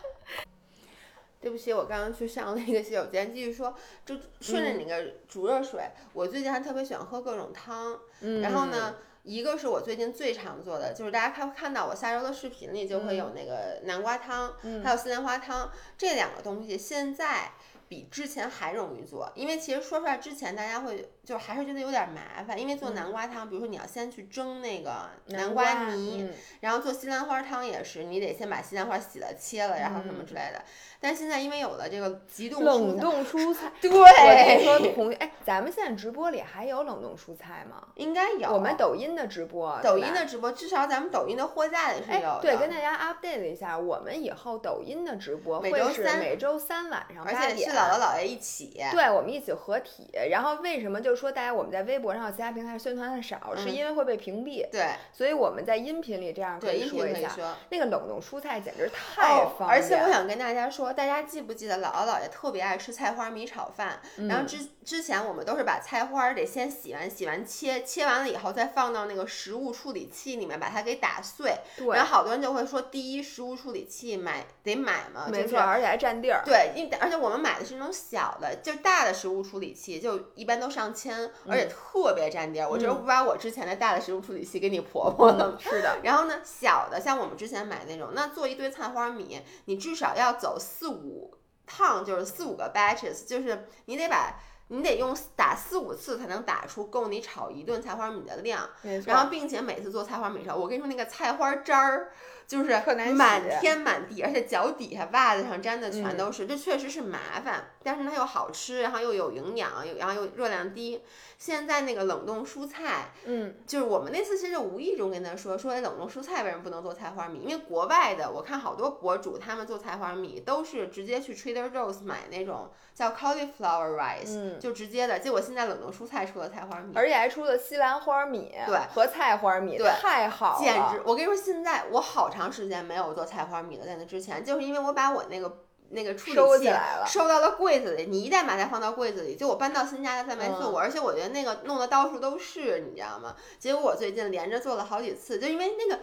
[1.40, 3.72] 对不起，我刚刚去上了一个洗手间，继续说，
[4.04, 5.88] 就顺着你那个煮热水。
[6.12, 7.96] 我最近还特别喜欢喝各种汤，
[8.42, 17.52] 然后呢，一个是我最近最常做的，就是大家看看到我下周的视频里就会有那个南瓜汤，还有四莲花汤这两个东西，现在。
[17.88, 30.62] 比之前还容易做，因为其实说出来之前大家会就还是觉得有点麻烦，因为做南瓜汤，比如说你要先去蒸那个南瓜泥，然后做西兰花汤也是，你得先把西兰花洗了切了，然后什么之类的。
[31.00, 37.88] 但是现在因为有了这个急冻冷冻蔬菜，对，我跟你说同哎，咱们现在直播里还有冷冻蔬菜吗？
[37.96, 38.48] 应该有。
[38.52, 42.38] 我们抖音的直播，抖音的直播，至少咱们抖音的货架里是有。
[42.40, 48.80] 对，跟大家 update 了一下，我们以后抖音的直播会是每周三晚上八点，是姥姥姥爷一起。
[48.92, 50.08] 对，我们一起合体。
[50.30, 54.68] 然后为什么就是说大家我们在微博上、其他平台宣传的少，是因为会被屏蔽。
[54.70, 54.90] 对。
[55.12, 59.70] 所以我们在音频里这样可以说一下，那个冷冻蔬菜简直太方便。
[59.70, 61.78] 而且我想跟大家说，大家记不记得？
[61.78, 71.54] 姥姥姥爷特别爱吃菜花米炒饭，然后之之前我们都是把菜花得先洗完，洗完切，切完了以后再放到那个食物处理器里面把它给打碎。
[71.76, 71.94] 对。
[71.94, 76.42] 然后好多人就会说，第一食物处理器买得买嘛，没错，而且还占地儿。
[76.44, 81.05] 对，因而且我们买的是那种小的，就大的食物处理器，就一般都上千，
[81.48, 82.68] 而且特别占地儿。
[82.68, 85.56] 我就是不把我之前的大的食物处理器给你婆婆了。
[85.58, 85.98] 是的。
[86.02, 91.36] 然后呢，小的像我们之前买那种，那做一堆菜花米，你至少要走四五。
[91.68, 94.36] 趟就是四五个 batches，就是你得把
[94.68, 98.70] 你得用打四五次才能打出够你炒一顿菜花米的量，
[99.04, 102.12] 然后并且每次做菜花米的时候，我跟你说那个菜花渣儿。
[102.46, 102.80] 就是
[103.14, 107.70] 满天满地，而且脚底下、袜子上粘的全都是，这确实是麻烦。
[107.86, 111.00] 但是它又好吃，然后又有营养，又然后又热量低。
[111.38, 117.40] 现在那个冷冻蔬菜，嗯，就是我们那次其实无意中跟他说，说冷冻蔬菜为什么不能做菜花米？
[117.40, 125.18] 因为国外的我看好多博主他们做菜花米都是直接去 Trader Joe's 买那种叫 cauliflower rice，就直接的。
[125.18, 131.02] 结果现在冷冻蔬菜出了菜花米，而且还出了西兰花米，对，和菜花米，对，太好了，简直！
[131.04, 132.26] 我跟你说，现在我好。
[132.36, 136.70] 长时间没有做菜花米了，在那之前，就是因为我把我那个那个处理器
[137.06, 138.06] 收到了柜子里。
[138.06, 143.34] 你一旦把它放到柜子里，就我搬到新家再没做过，而且我觉得那个弄得到处都是，你知道吗？
[143.58, 146.02] 结果我最近连着做了好几次，就因为那个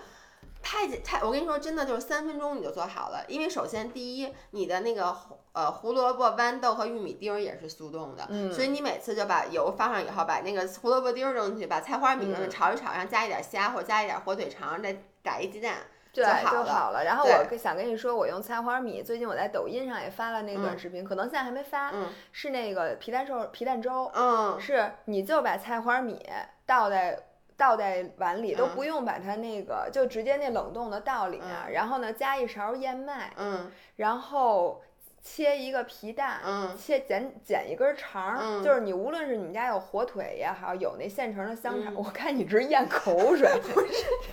[0.62, 3.26] 太简太，我跟你说真的就是三分钟你就做好了。
[3.28, 5.16] 因为首先第一，你的那个
[5.52, 15.76] 呃胡萝卜、豌豆和玉米丁也是速冻的，所以你每次就把油放上以后，把那个胡萝卜丁扔进去，把菜花米扔进去炒一炒，然后加一点虾或加一点火腿肠，再打一鸡蛋。
[16.14, 17.04] 对，就好了。
[17.04, 19.02] 然后我想跟你说，我用菜花米。
[19.02, 21.90] 最近我在抖音上也发了那个短视频，可能现在还没发。
[21.90, 22.08] 嗯。
[22.32, 24.10] 是那个皮蛋瘦皮蛋粥。
[24.14, 24.60] 嗯。
[24.60, 26.24] 是，你就把菜花米
[26.66, 27.20] 倒在
[27.58, 31.72] 倒在碗里，都不用把它那个，就直接那冷冻的倒里面。
[31.72, 33.34] 然后呢，加一勺燕麦。
[33.38, 33.72] 嗯。
[33.96, 34.82] 然后。
[35.24, 36.42] 切一个皮蛋，
[36.78, 43.50] 切剪剪一根肠，就是你无论是你们家有火腿也好，有那现成的香肠，我看你直咽口水。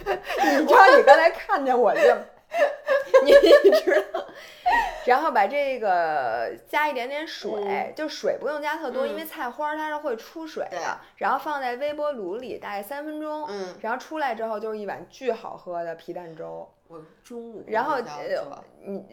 [0.04, 2.26] 你知道你刚才看见我这，
[3.24, 4.26] 你知道？
[5.06, 10.98] 然后把这个加一点点水，就水不用加特多，因为菜花它是会出水的。
[11.16, 13.48] 然后放在微波炉里大概三分钟，
[13.80, 16.68] 然后出来之后就是一碗巨好喝的皮蛋粥。
[16.88, 19.06] 我中午然后呃你。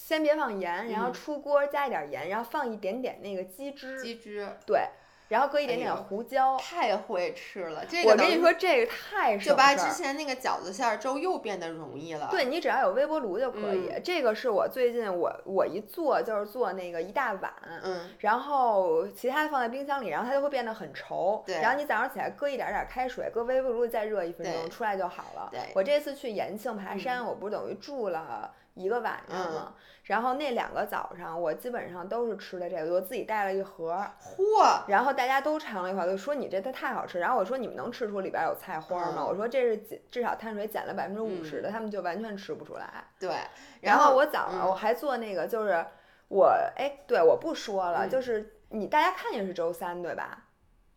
[0.00, 4.88] 先别放盐，然后出锅加一点盐，然后放一点点那个鸡汁，鸡汁对，
[5.28, 7.84] 然后搁一点点胡椒，太会吃了。
[7.84, 12.28] 这个我跟你说，这个太就把之前那个饺子馅儿粥又变得容易了。
[12.30, 13.92] 对你只要有微波炉就可以。
[14.02, 21.44] 这个是我最近我我一做就是做那个一大碗，嗯，然后其他的放在冰箱里，然后它就会变得很稠。
[21.44, 25.48] 对，然后你早上起来搁一点点开水，搁微波炉里再热一分钟，出来就好了。
[25.50, 28.54] 对，我这次去延庆爬山，我不是等于住了。
[28.78, 34.82] 一个晚上嘛，然后那两个早上我基本上都是吃的这个，我自己带了一盒，嚯！
[34.88, 37.18] 然后大家都尝了一口，就说你这它太好吃。
[37.18, 39.24] 然后我说你们能吃出里边有菜花吗？
[39.24, 43.04] 我说这是减至少碳水减了百分之五十的，他们就完全吃不出来。
[43.18, 43.36] 对，
[43.80, 45.84] 然后我早上我还做那个，就是
[46.28, 50.44] 我哎，对，我不说了，就是你大家看见是周三对吧？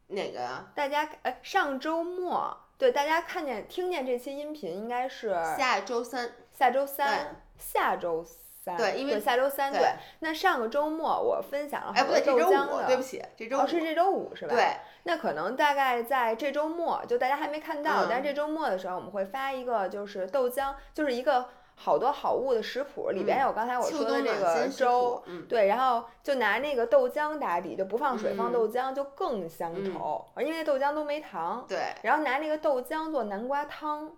[0.07, 0.71] 哪个呀？
[0.75, 7.43] 大家哎，上周末对，大家看见听见这期音频应该是下周三，下周三。
[7.61, 8.21] 下周
[8.63, 9.81] 三，对，因为下周三对。
[10.19, 14.53] 那上个周末我分享了很多豆浆的，对不起，这周哦是这周五是吧？
[14.53, 14.75] 对。
[15.03, 31.65] 那可能大概在这周末，就大家还没看到，但是这周末的时候我们会发一个，就是豆浆，就是一个好多好物的食谱，里边有刚才我说的这个粥，对，然后就拿那个豆浆打底，就不放水，放豆浆就更香稠，因为豆浆都没糖。
[31.67, 31.79] 对。
[32.03, 34.11] 然后拿那个豆浆做南瓜汤。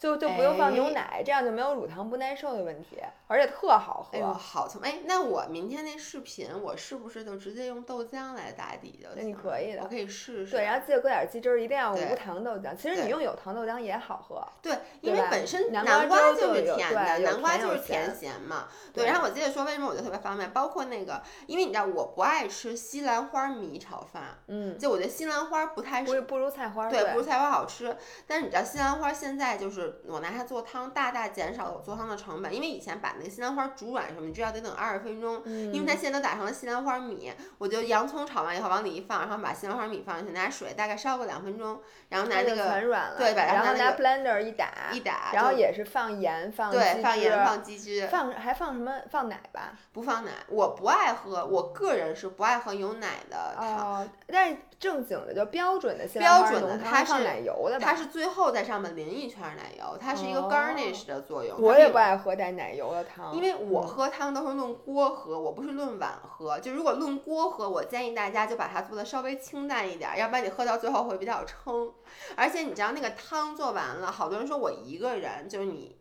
[0.00, 4.16] 就就不用放牛奶，这样就没有乳糖不耐受的问题，而且特好喝。
[4.16, 9.28] 哎呦，好聪哎，那我明天那视频，我是不是就直接用豆浆来打底就行？
[9.28, 10.52] 你可以的，我可以试试。
[10.52, 12.74] 对，然后记得搁点鸡汁儿，一定要无糖豆浆。
[12.74, 14.42] 其实你用有糖豆浆也好喝。
[14.62, 18.68] 对，因为本身南瓜就是甜的，南瓜就是甜咸嘛。
[18.94, 27.94] 对，然后我接着说为什么我觉得特别方便，包括那个，因为你知道我不爱吃西兰花米炒饭，嗯，就我觉得西兰花不太不不如菜花，对，不如菜花好吃。
[28.26, 42.80] 但是你知道西兰花现在就是我拿它做汤，大大减少了我做汤的成本，因为以前把那个西兰花煮软什么，你知道得等二十分钟，因为它现在都打成了西兰花米，我就洋葱炒完以后往里一放，然后把西兰花米放进去，拿水大概烧个两分钟，然后拿那个
[43.16, 49.00] 对，然后拿 blender 一打一打，然后也是放盐放对放盐放鸡汁，放还放什么？
[49.10, 49.72] 放奶吧？
[49.92, 61.60] 不放奶，我不爱喝，我个人是不爱喝有奶的汤，但是正经的就标准的标准的它是奶油的，它是最后在上面淋一圈奶油，它是一个 garnish 的作用。
[61.60, 66.58] 我也不爱喝带奶油的汤，因为我喝汤都是论锅喝，我不是论碗喝。
[66.58, 71.92] 就如果论锅喝，我建议大家就把它做的稍微清淡一点，要不然你喝到最后会比较撑。
[72.36, 75.96] 而且你知道那个汤做完了，好多人说我一个人，就是你。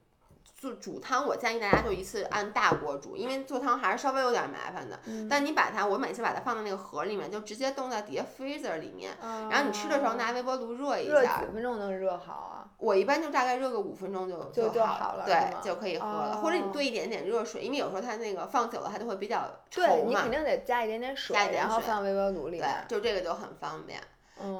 [0.59, 4.99] 做煮汤，我建议大家就一次按大锅煮，因为做汤还是稍微有点麻烦的。
[5.29, 9.13] 但你把它，我每次把它放在那个盒里面，就直接冻在底下 freezer 里面。
[9.49, 11.13] 然后你吃的时候拿微波炉热一下。
[11.13, 12.58] 热几分钟能热好啊？
[12.79, 16.37] 我一般就大概热个五分钟就就好了，对，就可以喝了。
[16.37, 19.39] 或者你兑一点点热水，因为有时候它那个放久了它就会比较
[19.69, 19.87] 稠嘛。
[19.87, 22.57] 对你肯定得加一点点水，然后放微波炉里。
[22.57, 23.99] 对，就这个就很方便。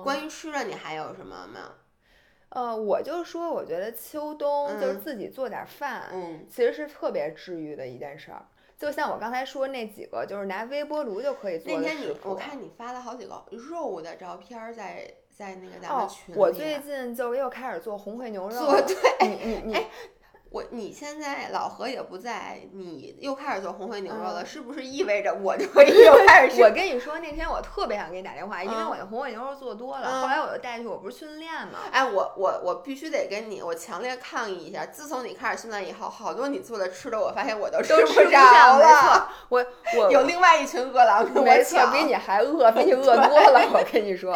[0.04, 1.72] 关于吃的，你还有什么吗？
[2.50, 8.46] 呃，我就说，我觉得秋冬就是自己做点饭，嗯，其实是特别治愈的一件事儿。
[8.78, 16.38] 就像我刚才说那几个，就是拿微波炉就可以做的那天你我看你发了好几个肉的照片，在在那个咱们群里。
[16.38, 18.58] 哦，我最近就又开始做红烩牛肉。
[18.58, 19.86] 做对，你你你。
[20.52, 26.60] 我你现在老何也不在，你又开始做红烩牛肉了，是不是意味着我就可以又 开始？
[26.64, 31.80] 我跟你说，那天我特别想给你打电话，因为我那红烩牛肉做多了，后来我就带去，我不是训练嘛。
[31.92, 39.32] 哎，我我我必须得跟你，我强烈抗议一下，自从你开始训练以后，好多你做的吃的，我发现我都吃不着了。
[39.50, 39.64] 我
[40.00, 43.70] 我 有另外一群饿狼 跟我抢，比你还饿，比你饿多了。
[43.72, 44.36] 我跟你说，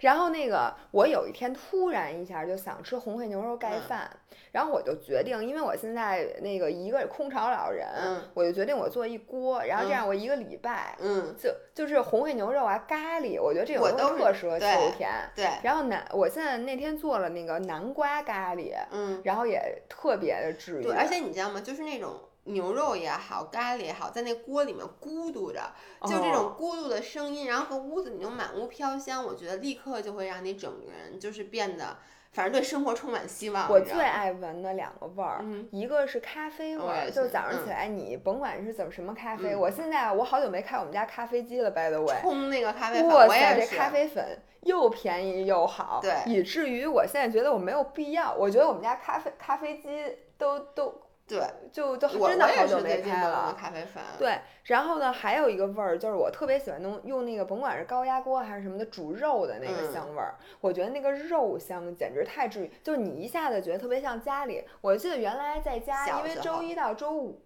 [0.00, 4.10] 然后那个我有一天突然一下就想吃红烩牛肉盖饭。
[4.52, 7.86] 然后我就决定，因为我现在那个一个空巢老人，
[8.34, 14.66] 我就决定我做一锅，然后这样我一个礼拜，嗯，就就是红烩牛肉啊，咖喱，我觉得这种都特适合秋
[14.96, 15.10] 天。
[15.34, 15.48] 对。
[15.62, 20.82] 然后南，我现在那天做了那个南瓜咖喱，嗯，然后也特别的治愈。
[20.84, 21.60] 对，而且你知道吗？
[21.60, 22.12] 就是那种
[22.44, 25.60] 牛肉也好，咖喱也好，在那锅里面咕嘟着，
[26.02, 31.96] 就这种咕嘟的声音，然后和屋子里那种满屋飘香，我觉得立刻就会让你整个人就是变得。
[32.34, 33.70] 反正对生活充满希望。
[33.70, 42.20] 我最爱闻的两个味儿，一个是咖啡味儿，就早上起来你甭管是怎么什么咖啡，我现在我好久没开我们家咖啡机了，by the way。
[42.20, 49.88] 冲那个咖啡粉，哇塞，这咖啡粉又便宜又好，对，以至于我现在觉得我没有必要，我觉得我们家咖啡咖啡机
[50.36, 51.00] 都都。
[51.26, 51.40] 对，
[51.72, 53.56] 就就真的好久没开了。
[53.58, 54.02] 咖啡粉。
[54.18, 64.64] 对，然后呢，还有一个味儿，就是我特别喜欢弄用那个，甭管是高压锅还是什么的煮肉的那个香味儿，我觉得那个肉香简直太治愈，就是你一下子觉得特别像家里。
[64.82, 67.40] 我记得原来在家，因为周一到周五，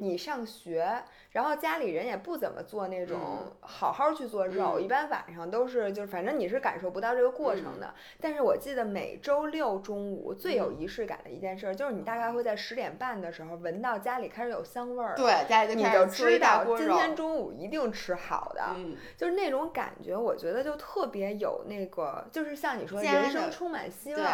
[0.00, 1.02] 你上学。
[1.38, 3.16] 然后家里人也不怎么做那种
[3.60, 7.94] 好好去做肉，一般晚上都是就是反正你是感受不到这个过程的。
[8.20, 18.74] 但是我记得每周六中午最有仪式感的一件事，就是你大概会在十点半的时候闻到家里开始有香味儿，对，家里就你就知道今天中午一定吃好的，
[19.16, 24.24] 就是那种感觉，我觉得就特别有那个，就是像你说人生充满希望。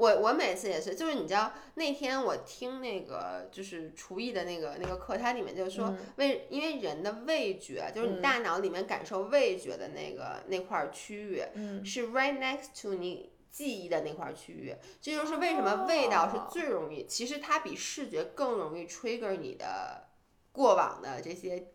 [0.00, 11.42] 我我每次也是，就是你知道那天我听那个就是厨艺的那个那个课，它里面就是说为因为人的味觉，就是你大脑里面感受味觉的那个那块区域，
[11.84, 20.08] 是 right next to 你记忆的那块区域，这就是为什么味道是最容易，其实它比视觉更容易 trigger 你的
[20.50, 21.66] 过往的这些。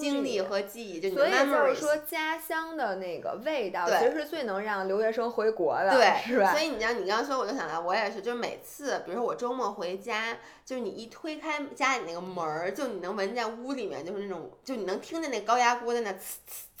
[0.00, 6.52] 经历和记忆，就所以就是说，家乡的那个味道，其实是最能让留学生回国的，对，是吧？
[6.52, 16.18] 所以你知道，你刚刚说，我就想到，我也是，就是每次，比如说我周末回家，就是你一推开家里那个门儿，就你能闻见屋里面就是那种，就你能听见那高压锅在那呲呲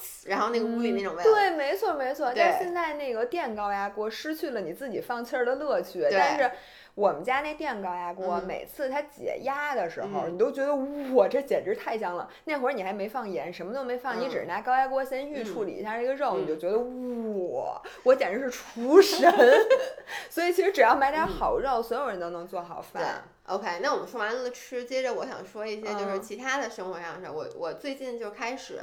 [0.00, 1.30] 呲，然后那个屋里那种味道。
[1.30, 2.32] 对，没错没错。
[2.34, 6.50] 但现在那个电高压锅失去了你自己放气儿的乐趣，但是。
[6.98, 10.74] 我们家那电高压锅，嗯每次它解压的时候，嗯你都觉得
[11.14, 12.28] 哇，这简直太香了。
[12.46, 19.32] 那会儿你还没放盐，什么都没放，你嗯只是拿高压锅先预嗯处理一下这个肉，嗯你就觉得哇，我简直是厨神。
[20.28, 23.22] 所以其实只要买点好肉，所有人都能做好饭。
[23.46, 27.32] ，OK，那我们说完了吃，接着我想说一些就是嗯其他的生活上的事儿。
[27.32, 28.80] 我我最近就开始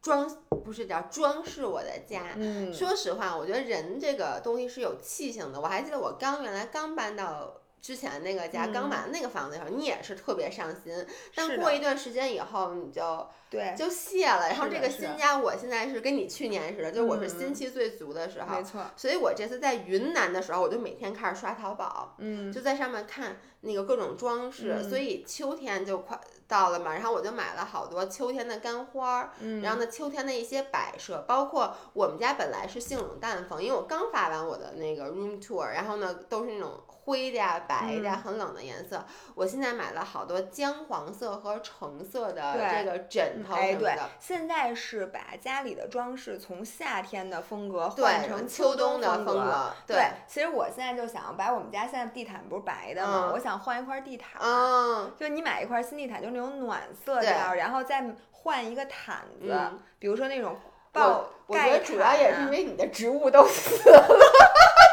[0.00, 0.28] 装，
[0.64, 2.32] 不是叫装饰我的家。
[2.36, 5.60] 嗯，说实话，我觉得人这个东西是有气性的。
[5.60, 11.06] 我还记得我刚原来刚搬到之前那个家，刚嗯买的那个房子的时候，你也是特别上心。
[11.34, 14.48] 但过一段时间以后，你就对，就卸了。
[14.48, 18.62] 然后这个新家，我现在是跟你去年似的，就是我是嗯心气最足的时候没。
[18.62, 24.76] 错，所以我这次在云南的时候，我就每天开始刷淘宝，嗯，就在上面看那个各种装饰。
[24.78, 26.18] 嗯所以秋天就快
[26.48, 36.80] 到了嘛，然后我就买了好多秋天的干花儿，嗯，然后呢，秋天的一些摆设，包括我们家本来是性冷淡风，因为我刚发完我的那个 room tour，然后呢都是那种
[37.10, 39.04] 灰的呀、白的呀、嗯很冷的颜色。
[39.34, 53.26] 我现在买了好多姜黄色和橙色的这个枕头哎，对什么的。，现在是把家里的装饰从夏天的风格换成秋冬的风格，对，其实我现在就想把我们家现在地毯不是白的吗？
[53.28, 60.56] 嗯我想换一块地毯，嗯，就你买一块新地毯，就是那种暖色调，然后再换一个毯子，嗯比如说那种
[60.92, 64.06] 我抱我觉盖得主要也是因为你的植物都死了。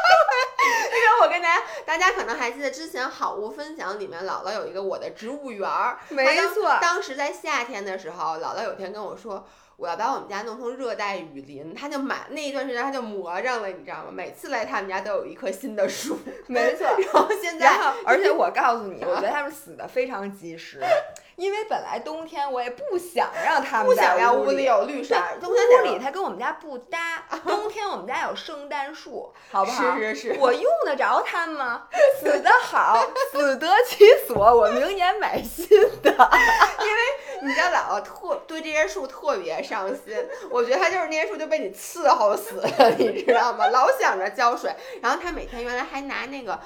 [0.98, 9.46] 因 为我跟大家，大家可能还记得之前好物分享里面，姥姥有一个我的植物园儿，没错当时在夏天的时候，姥姥有天跟我说，
[9.76, 14.10] 我要把我们家弄成热带雨林，她就买那一段时间她就魔怔了，你知道吗？
[14.10, 16.18] 每次来他们家都有一棵新的树，
[16.48, 16.86] 没错。
[16.98, 17.68] 然后现在，
[18.04, 20.80] 而且我告诉你，我觉得他们死的非常及时，
[21.38, 29.96] 因为本来冬天我也不想让他们不想让屋要屋里有绿色儿，冬天屋里它跟我们家不搭， 冬天我们家有圣诞树，好不好？
[29.96, 31.86] 是是是，我用得着它吗？
[32.20, 35.68] 死得好，死得其所，我明年买新
[36.02, 36.10] 的。
[36.10, 40.16] 因为你家姥姥特对这些树特别上心，
[40.50, 43.68] 我觉得他就是那些树就被你伺候死了，你知道吗？
[43.68, 46.58] 老想着浇水，然后她每天原来还拿那个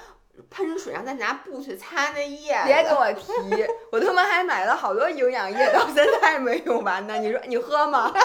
[0.51, 2.64] 喷水，然后再拿布去擦那叶子。
[2.66, 7.16] 别跟我提，我他妈还买了好多营养液，到现在没用完呢。
[7.18, 8.12] 你说你喝吗？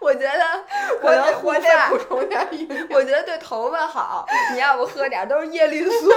[0.00, 0.64] 我觉得
[1.00, 2.88] 我能护我得我得发补充点营养。
[2.90, 6.10] 我觉得对头发好，你要不喝点儿都是叶绿素。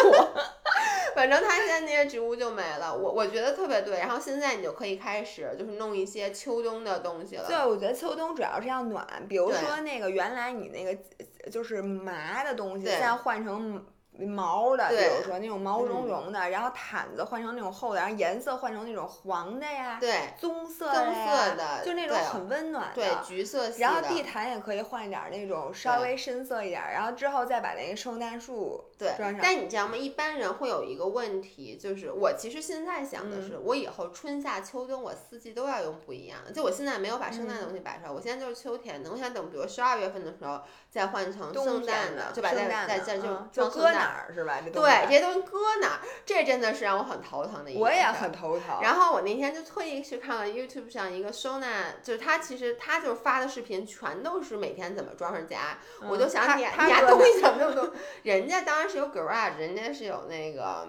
[1.16, 3.98] 反正它现在那些植物就没了，我我觉得特别对。
[4.00, 7.46] 然后现在你就可以开始就是弄一些秋冬的东西了。
[7.48, 13.84] 对，我觉得秋冬主要是要暖，比如说那个原来你那个就是麻的东西，现在换成
[14.26, 22.96] 毛的，比如说那种毛茸嗯茸的，然后毯子换成那种厚的，然后颜色换成那种黄的呀、对棕色的呀色的就那种很温暖的。
[22.96, 29.96] 对，橘色系的然后地毯也可以换一点儿那种稍微深色一点儿，然后之后再把那个圣诞树对装上，但你知道吗？
[29.96, 36.52] 一般人会有一个问题，就是我其实现在想的嗯是，我以后春夏秋冬我四季都要用不一样的。
[36.52, 39.12] 就我现在没有把圣诞的东西摆出来，我现在就是秋天的。
[39.12, 43.94] 我想等，比如十二月份的时候再换成圣诞的，就把再再再就嗯就放圣诞。
[43.94, 44.60] 搁哪儿是吧？
[44.64, 46.00] 这东对，这些东西搁哪儿？
[46.26, 48.80] 这真的是让我很头疼的一件我也很头疼。
[48.82, 55.78] 然后我那天就特意去看了 YouTube 上一个收纳，就是他其实他就是发的视频全都是每天怎么装上家，
[56.10, 57.94] 我就嗯想你他他你家东西怎么那么多？
[58.24, 60.88] 人家当然是有 garage，人家是有那个。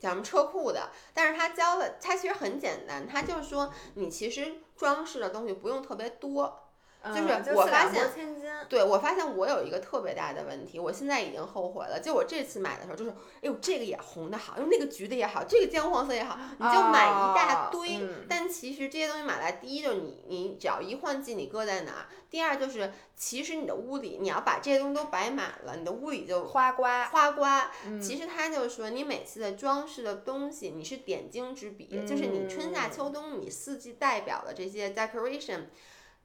[0.00, 0.88] 叫什么车库的？
[1.12, 6.59] 但是他教的，他其实很简单，他就是说，你其实装饰的东西不用特别多。
[7.04, 8.10] 就是我发现。
[8.68, 11.98] 对我发现我有一个特别大的问题，我现在已经后悔了。
[11.98, 17.96] 就我这次买的时候，就是，哎呦，这个也红的好，因为，那个橘的也好，这个姜黄色也好，你就买一大哦堆。
[17.96, 27.72] 嗯但其实这些东西买来，第一就是你你只要一换季，你搁在哪儿；第二就是其实你的屋里你要把这些东西都摆满了，你的屋里就花瓜，花瓜。
[27.86, 35.62] 嗯其实他就是说，你每次的装饰的东西，你是点睛之笔，就是你春夏嗯秋冬你四季代表的这些 decoration。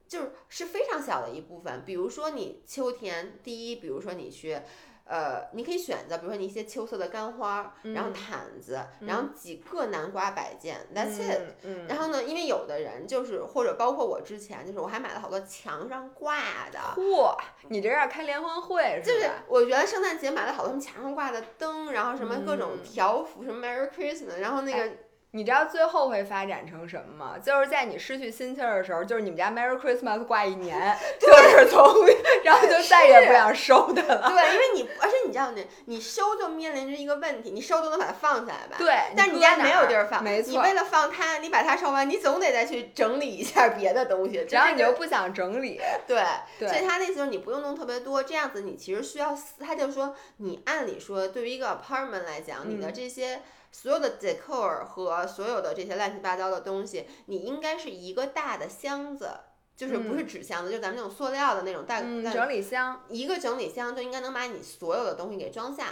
[0.07, 4.59] 就是是非常小的一部分，比如说你秋天，第一，比如说你去，
[5.05, 11.41] 呃，你可以选择，比如说你一些秋色的干花，然后嗯毯子，然后几个南瓜摆件，That's it。
[11.63, 17.37] 嗯，然后呢，因为有的人就是，或者包括我之前，就是我还买了好多墙上挂的，嚯，
[17.69, 19.29] 你这要开联欢会是就是？
[19.47, 24.91] 我觉得圣诞节买了好多什么墙上挂的灯，然后什么各种嗯条幅，什么 Merry Christmas，然后那个、
[25.35, 27.35] 你知道最后会发展成什么吗？
[27.37, 31.83] 就是在你失去心气儿的时候，就是你们家 Merry Christmas 挂一年， 就是从，
[32.45, 34.29] 然后就再也不想收它了。
[34.29, 38.77] 对，因为你，而且你知道呢，你收就面临着一个问题，你收都能把它放下来吧？
[38.77, 40.51] 对，但是你家没有地儿放，没错。
[40.51, 45.81] 你为了放它，你把它收完，你总得再去整理一下别的东西，然后你又不想整理。
[46.07, 46.23] 对，
[46.65, 53.41] 所以他那意思就是你不用弄特别多，这样子你其实需要，他就说你按理说对于一个 apartment 来讲，你的这些。
[53.75, 59.29] 所有的 decor 和所有的这些乱七八糟的东西，你应该是一个大的箱子，
[59.75, 65.87] 就是不是纸箱子，就咱们那种塑料的那种大整理箱，一个整理箱就应该能把你所有的东西给装下。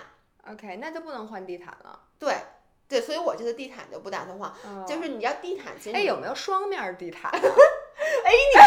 [0.49, 1.99] OK，那就不能换地毯了。
[2.17, 2.33] 对，
[2.87, 4.53] 对，所以我这个地毯就不打算换，
[4.87, 7.29] 就是你要地毯，其实哎，有没有双面地毯？
[7.35, 8.59] 哎，你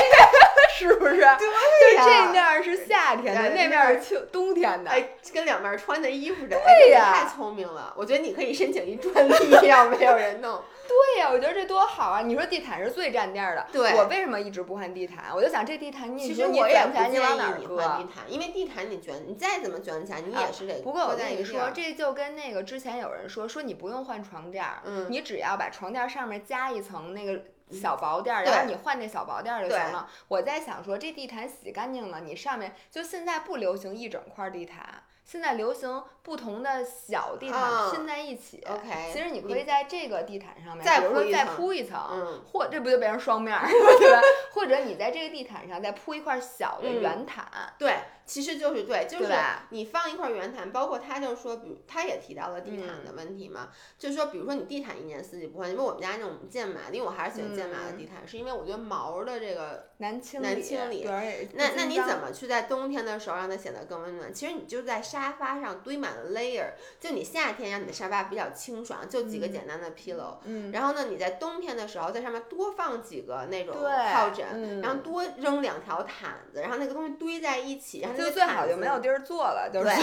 [0.78, 1.16] 是不是？
[1.16, 4.90] 对呀，就这面是夏天的，那面是秋冬天的。
[4.90, 7.94] 哎，跟两面穿的衣服的，对呀，太聪明了。
[7.96, 9.32] 我觉得你可以申请一专利，
[9.66, 10.62] 要没有人弄。
[10.86, 12.20] 对呀，我觉得这多好啊！
[12.20, 15.34] 你说地毯是最占地儿的，对我为什么一直不换地毯？
[15.34, 17.18] 我就想这地毯你，其实我也不建议
[17.58, 20.80] 你换地毯，因为地毯你卷，你再怎么卷起来，你也是得。
[20.82, 27.40] 不过我跟你说，这就跟那个之前有人说，说你不用换床垫儿，嗯，你只要把床垫上面加一层那个。
[27.70, 30.08] 小薄垫儿，然后你换那小薄垫儿就行了。
[30.28, 38.64] 我在想说，这地毯洗干净了，你上面就现在不流行一整块地毯，现在流行不同的小地毯拼在一起。
[38.66, 44.20] OK，其实你可以在这个地毯上面，比如说再铺一层，嗯，或这不就变成双面儿， 对吧？
[44.52, 47.44] 或者你在这个地毯上再铺一块小的圆毯，
[47.76, 47.96] 对。
[48.26, 49.32] 其实就是对，就是
[49.70, 61.08] 你放一块圆毯，包括他就说，比如他也提到了地毯的问题嘛，就是说，比如说你地毯一年四季不换，因为我们家那种剑马，因为我还是喜欢剑马的地毯，是因为我觉得毛的这个难清难清理。
[61.52, 64.34] 那那你怎么去在冬天的时候让它显得更温暖？
[64.34, 73.74] 其实你就在沙发上堆满了 layer，就你夏天让你的沙发比较清爽，就几个简单的 pillow，嗯，然后呢，你在冬天的时候在上面多放几个那种
[74.12, 78.96] 靠枕，然后多扔两条毯子，然后那个东西堆在一起，然后就最好就没有。
[79.06, 79.96] 地儿坐了，就是让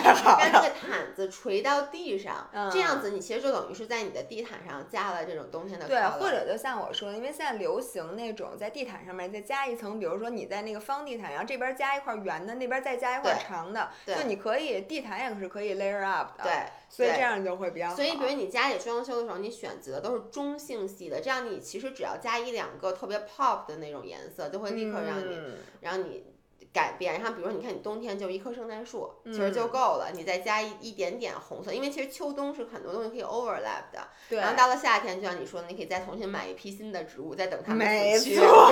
[0.53, 5.87] 那个毯子垂到地上，这样子你其实就等于是在你的地毯上加了这种冬天的。
[5.87, 16.43] 对，或者就像我说的，因为现在流行那种在地毯上面再加一层，比如说你在那个方地毯，然后这边加一块圆的，那边再加一块长的，就你可以地毯也是可以 layer up 的。
[16.43, 17.95] 对，所以这样就会比较好。
[17.95, 25.37] 所以比如你家里装修的时候，你选择都是中性系的，这样你其实只要加一两个特别 pop 的那种颜色，就会立刻让你
[25.81, 26.32] 让你。
[26.73, 30.09] 改变，然后比如说，你看你冬天就一棵圣诞树，其实就够了。
[30.13, 34.07] 你再加一一点点红色，因为其实秋冬是很多东西可以 overlap 的。
[34.27, 34.39] 对。
[34.39, 38.39] 然后到了夏天，就像你说的，你可以再重新买一批新的植物，再等它们死去。
[38.39, 38.71] 没错。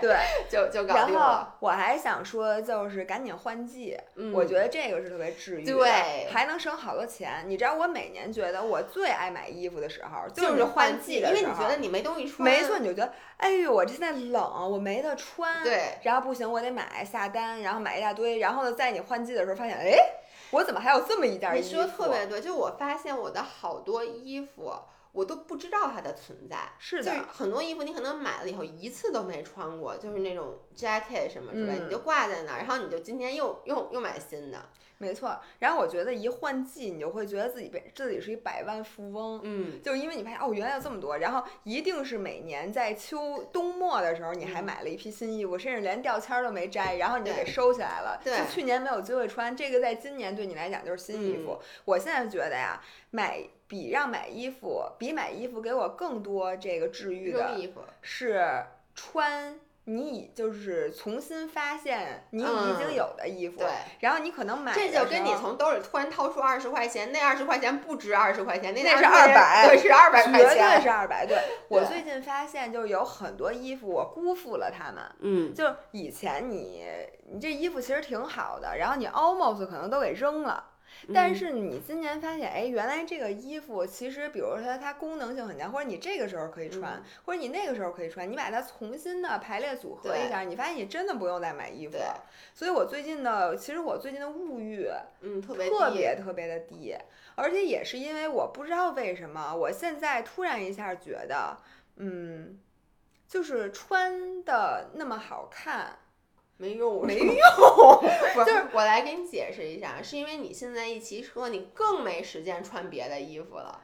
[0.00, 0.16] 对。
[0.48, 1.20] 就就搞定了。
[1.20, 3.96] 然后我还想说，就是赶紧换季，
[4.32, 5.74] 我觉得这个是特别治愈的，
[6.30, 7.44] 还能省好多钱。
[7.48, 12.48] 你知道我每年觉得我最爱买衣服的时候就是换季，因为你觉得你没东西穿。
[12.48, 15.62] 没错，你就觉得，哎呦，我这现在冷，我没得穿。
[15.62, 15.98] 对。
[16.02, 19.96] 然后不行，我得买下单，然后买一大堆，然后呢，在你换季的时候发现，哎，
[20.50, 21.68] 我怎么还有这么一件衣服？
[21.68, 24.72] 你说特别对，就我发现我的好多衣服，
[25.12, 26.56] 我都不知道它的存在。
[26.78, 34.58] 是的，很多衣服你可能买了以后一次都没穿过，就是那种 jacket 什么之类，你就挂在那儿，然后你就今天又又又买新的。
[34.98, 51.58] 没错，然后我觉得一换季，你就会觉得自己被自己是一百万富翁，嗯，就是因为你发现哦，原来有这么多，然后一定是每年在秋冬末的时候，你还买了一批新衣服，甚至连吊签都没摘，然后你就给收起来了，对，就去年没有机会穿，这个在今年对你来讲就是新衣服。
[51.84, 52.80] 我现在觉得呀，
[53.10, 58.64] 买比让买衣服比买衣服给我更多这个治愈的，是
[58.94, 59.58] 穿。
[59.86, 63.68] 你已就是重新发现你已经有的衣服，对，
[64.00, 71.26] 然后你可能买这就跟你从兜里突然掏出二十块钱，那二十块钱不值二十块钱，那是二百，对，是二百块钱，绝对是二百。
[71.26, 76.84] 对 我最近发现，就是有很多衣服我辜负了他们，嗯，就以前你
[77.30, 80.70] 你这衣服其实挺好的，然后你 almost 可能都给扔了。
[81.12, 92.24] 但是你今年发现，哎，原来这个衣服其实，比如说它功能性很强，或者你这个时候可以穿，或者你那个时候可以穿，你把它重新的排列组合一下，你发现你真的不用再买衣服了。
[92.54, 94.88] 所以我最近的，其实我最近的物欲，
[95.20, 96.96] 嗯，特别特别特别的低，
[97.34, 101.58] 而且也是因为我不知道为什么，我现在突然一下觉得，
[101.96, 102.58] 嗯，
[103.28, 105.98] 就是穿的那么好看。
[106.56, 107.34] 没用，没用，
[108.44, 113.80] 就是我来给你解释一下，是因为你现在一骑车，你更没时间穿别的衣服了。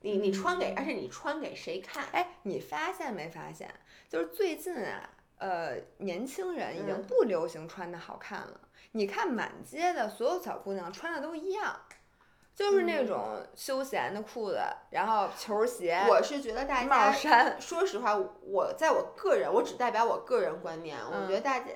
[0.00, 2.04] 你你穿给，而且你穿给谁看？
[2.12, 3.72] 哎，你发现没发现？
[4.08, 5.08] 就是最近啊，
[5.38, 8.60] 呃，年轻人已经不流行穿的好看了。
[8.92, 11.80] 你看满街的所有小姑娘穿的都一样。
[12.54, 14.60] 就是那种休闲的裤子，
[14.90, 15.98] 然后球鞋。
[16.06, 17.58] 我是觉得大帽衫。
[17.58, 20.98] 说实话，我在我个人，我只代表我个人观念。
[20.98, 21.66] 我觉得大家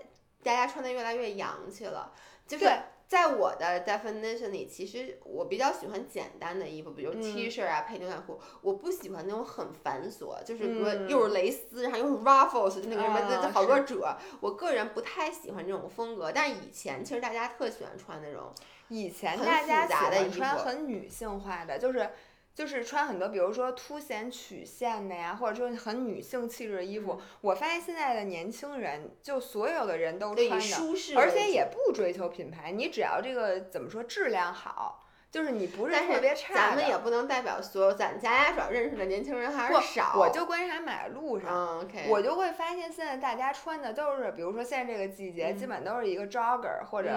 [0.42, 2.12] 大家穿的越来越洋气了，
[2.46, 2.64] 就是
[3.08, 8.40] 在我的 definition 里，其实我比较喜欢简单的衣服，比如 T 恤啊，配牛仔裤。
[8.60, 14.16] 我不喜欢那种很繁琐，就是比如又是蕾丝，然后又是 ruffles，就那个什么，就好多褶。
[14.40, 18.52] 我个人不太喜欢这种风格，但是以前其实大家特喜欢穿那种。
[18.88, 22.08] 以前大家喜欢穿很女性化的，就是
[22.56, 27.20] 就是穿很多，比如说凸显曲线的呀，或者说很女性气质的衣服。
[27.42, 35.05] 我发现现在的年轻人，就所有的人都穿的，而且也不追求品牌，你只要这个怎么说质量好。
[35.36, 37.92] 就是你不是特别差，咱们也不能代表所有。
[37.92, 40.14] 咱家家主要认识的年轻人还是少。
[40.16, 47.10] 我就观察马路上，我就会发现现在大家穿的都是，比如说现在这个季节，基本都是一个 jogger 或者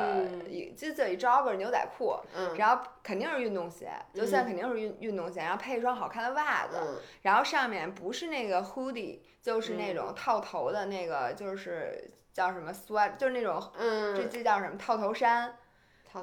[0.50, 2.20] 一就这一 jogger 牛仔裤，
[2.58, 6.76] 然后肯定是运动鞋，就现在肯定是运运动鞋，然后配一双好看的袜子，
[7.22, 13.72] 然后上面不是那个 hoodie，就是那种套头的那个，就是叫什么 sweat，就是那种，
[14.14, 15.56] 这这叫什么套头衫。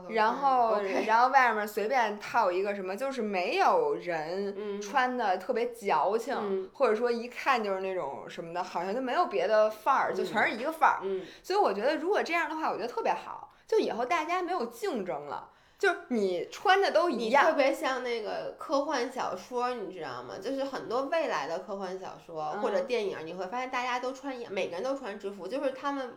[0.09, 11.01] 然后，然后外面随便套一个什么，就是没有人穿的特别矫情，或者说一看就是那种什么的，好像就没有别的范儿，就全是一个范儿。
[11.43, 17.45] 所以我觉得，如果这样的话，我觉得特别好，就以后大家没有竞争了，就是你穿的都一样。
[17.45, 20.35] 特别像那个科幻小说，你知道吗？
[20.43, 26.15] 就是很多未来的科幻小说或者电影，你会发现大家都穿一样，每个人都穿制服，就是他们。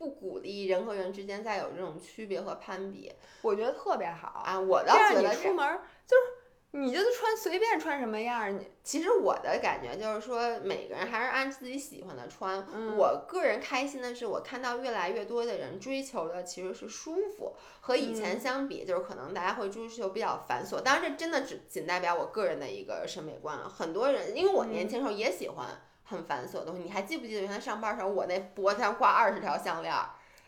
[0.00, 4.58] 不鼓励人和人之间再有这种区别和攀比，我觉得特别好啊！
[4.58, 6.22] 我倒觉得你出门就是
[6.70, 12.66] 你就是穿随便穿什么样儿，你其实我的感觉就是说，每个人还是按自己喜欢的穿。
[12.96, 20.80] 我个人开心的是，我看到越来越多的人追求的其实是舒服，和以前相比，就是可能大家会追求比较繁琐。
[20.80, 23.68] 当然，这真的只仅代表我个人的一个审美观了。
[23.68, 25.66] 很多人，因为我年轻时候也喜欢。
[26.10, 29.94] 很繁琐的东西，你还记不记得原来上班的时候我那脖子上挂二十条项链？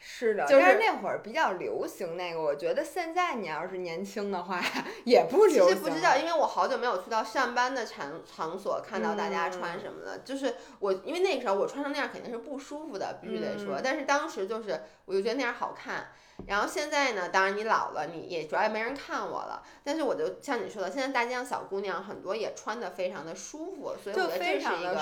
[0.05, 2.43] 是的，就是那会儿比较流行那个。
[2.43, 4.61] 我觉得现在你要是年轻的话，
[5.05, 5.63] 也不流行。
[5.63, 10.19] 其实不知道，因为我好久没有去到上班的场场所看到大家穿什么了。
[10.19, 13.81] 就是我，因为那个时候我穿成那样肯定是不舒服的，必须得说。
[13.81, 16.09] 但是当时就是我就觉得那样好看。
[16.49, 19.63] 然后现在呢，当然你老了，你也主要也没人看我了。
[19.85, 24.99] 但是我就像你说的，现在大街上小姑娘很多也穿的非常的舒服，所以我觉得这是一个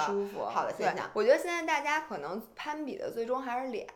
[0.51, 1.11] 好的现象。
[1.15, 3.87] 我觉得现在大家可能攀比的最终还是脸。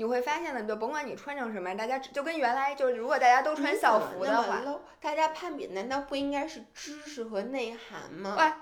[0.00, 4.58] 你会发现呢，就甭管你穿成什么，大家就跟原来就是，如果大家都穿校服的话，
[4.98, 8.34] 大家攀比难道不应该是知识和内涵吗？
[8.38, 8.56] 哎，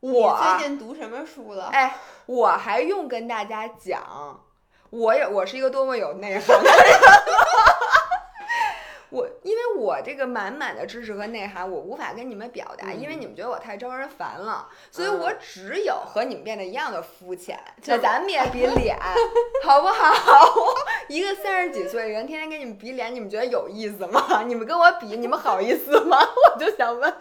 [0.00, 1.66] 我最近读什么书了？
[1.66, 4.40] 哎，我还用跟大家讲。
[4.88, 7.29] 我也我是一个多么有内涵的人，
[9.10, 17.58] 我因为我这个满满的知识和内涵，我无法跟你们表达，因为你们觉得我太招人烦了，所以我只有和你们变得一样的肤浅。
[17.86, 18.96] 那咱们也比脸，
[19.64, 20.64] 好不好？
[21.08, 24.42] 一个三十几岁的人天天跟你们比脸，你们觉得有意思吗？
[24.46, 26.18] 你们跟我比，你们好意思吗？
[26.54, 27.14] 我就想问，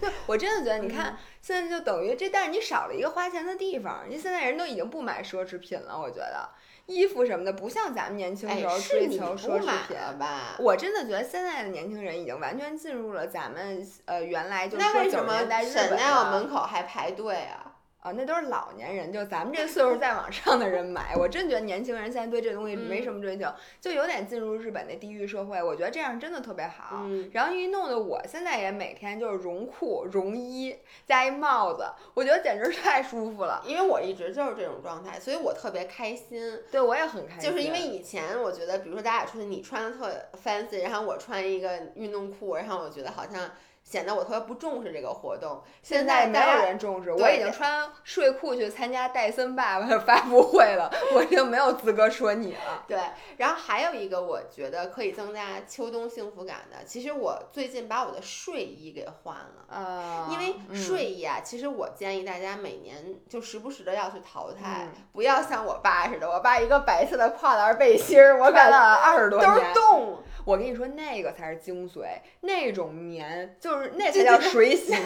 [0.00, 6.50] 对我真的觉得，你看现在就等于这，但是你少了一个花钱的地方，因为现在人都已经不买奢侈品了，我觉得。
[6.86, 10.56] 衣服什么的不像咱们年轻时候追求奢侈品吧？
[10.58, 17.73] 我真的觉得现在的年轻人已经完全进入了咱们呃原来就说九十年代日本的门口还排队啊。
[18.04, 21.16] 啊，那都是老年人，就咱们这岁数再往上的人买。
[21.16, 23.46] 我真觉得年轻人现在对这东西没什么追求，
[23.80, 25.62] 就有点进入日本那地域社会。
[25.62, 27.06] 我觉得这样真的特别好。
[27.32, 30.76] 然后一弄得我现在也每天就是绒裤、绒衣
[31.06, 33.62] 加一帽子，我觉得简直太舒服了。
[33.64, 36.60] 因为我一直就是这种状态，所以我特别开心。
[36.70, 37.50] 对我也很开心。
[37.50, 40.12] 就是因为以前我觉得，比如说咱俩出去，你穿的特
[40.44, 43.50] fancy，然后我穿一个运动裤，然后我觉得好像。
[43.84, 45.62] 显得我特别不重视这个活动。
[45.82, 52.84] 现在没有人重视，我已经穿睡裤去参加戴森爸爸的发布会了，我已经没有资格说你了。
[52.88, 52.98] 对，
[53.36, 59.64] 然后还有一个我觉得可以增加秋冬幸福感的，其实我最近把我的睡衣给换了。
[59.68, 70.22] 啊，因为睡衣啊，其实我建议大家每年就时不时的要去淘汰，不要像我爸似的，我爸一个白色的跨栏背心儿，我穿了二十多年都是洞。
[70.44, 72.02] 我跟你说，那个才是精髓，
[72.42, 75.02] 那种棉就是那才叫水洗棉。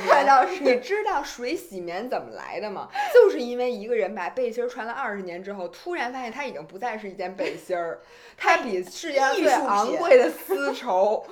[0.60, 2.88] 你知道水洗棉怎么来的吗？
[3.12, 8.00] 就是因为一个人把背心穿了二十年之后，突然发现它已经不再是一件背心儿，
[8.36, 11.26] 它比世界上最昂贵的丝绸。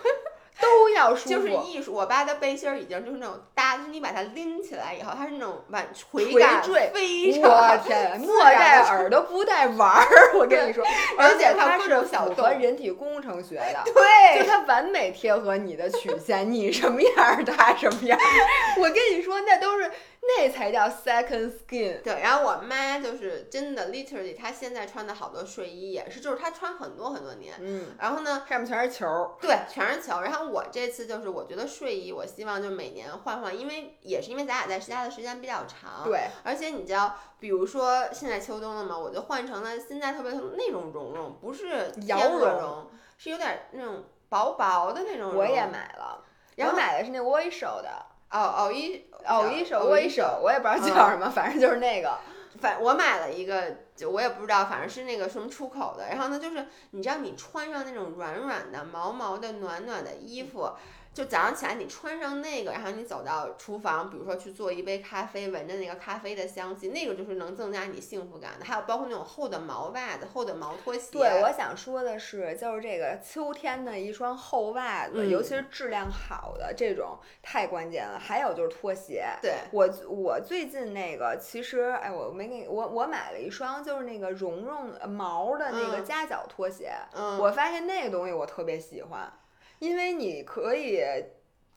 [0.61, 1.93] 都要舒服，就是艺术。
[1.93, 7.51] 我爸的背心儿已经就是那种搭，就是你把它拎起来以后，它是那种挽垂感坠，非常。
[7.51, 10.85] 我天，莫戴耳朵不带玩儿，我跟你说，
[11.19, 18.25] 而且它是符合人体工程学的， 对，就它完美贴合你的曲线，你什么样儿它什么样儿。
[18.81, 19.91] 我跟你说，那都是。
[20.29, 22.03] 那才叫 second skin。
[22.03, 27.55] 对，然后我妈就是真的 literally，她现在穿的好多睡衣也是，就是她穿很多很多年。
[27.61, 27.95] 嗯。
[27.99, 29.07] 然后呢，上面全是球。
[29.41, 30.21] 对，全是球。
[30.21, 36.03] 然后我这次就是，我觉得睡衣，我希望就每年换换，因为也是因为咱俩在家的时间比较长。
[36.05, 36.29] 对。
[36.43, 45.37] 而且你知道，比如说现在秋冬了嘛，我就换成了现在特别那种绒绒，不是羊绒，是有点那种薄薄的那种。
[45.37, 46.25] 我也买了，
[46.57, 48.07] 然后买的是那 o i s h o 的。
[48.31, 52.19] 哦哦一哦一手握一手，我也不知道叫什么，反正就是那个。
[52.61, 56.09] 反我买了一个，就我也不知道，反正是那个什么出口的。
[56.09, 60.71] 然后呢，就是你知道，你穿上那种软软的、毛毛的、暖暖的衣服。
[61.17, 68.67] 就早上起来，你穿上那个，然后你走到厨房，比如说去做一杯咖啡，闻着那个咖啡的香气，那个就是能增加你幸福感的。
[68.67, 71.13] 还有包括那种厚的毛袜子、厚的毛拖鞋。
[71.13, 78.19] 对，我想说的是，就是这个秋天的一双厚袜子，尤其是质量好的这种，太关键了。
[78.19, 79.25] 还有就是拖鞋。
[79.41, 86.93] 对，我我最近那个其实，哎，我没给我我买了一双，就是那个绒绒毛的那个夹脚拖鞋。
[87.15, 87.39] 嗯。
[87.39, 89.33] 我发现那个东西我特别喜欢。
[89.79, 91.03] 因为你可以，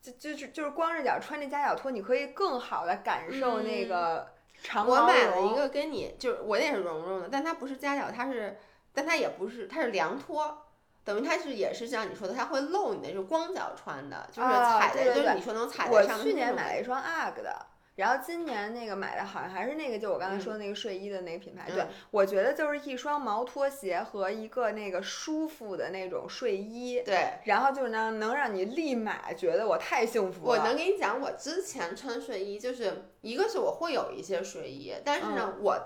[0.02, 4.28] 就就是就是光着脚穿着夹脚拖，你可以更好的感受那个
[4.64, 8.58] 长毛我买了一个跟你，就是我也是绒绒的，但它不是夹脚，它是，
[8.94, 10.66] 但它也不是，它是凉拖，
[11.04, 16.20] 等于它是也是像你说的，它会露你的，就光脚穿的，就是踩在，就是你说能踩在上面。
[16.20, 17.66] 我去年买了一双 UGG 的。
[18.00, 21.70] 然后今年那个买的好像还是那个，就我刚才说的那个睡衣的那个品牌。
[21.70, 27.02] 对，我觉得就是一双毛拖鞋和一个那个舒服的那种睡衣。
[27.04, 30.50] 对，然后就是能能让你立马觉得我太幸福了。
[30.52, 35.78] 我能给你讲，我之前穿睡衣，就是一个是我会有一些睡衣，但是呢，我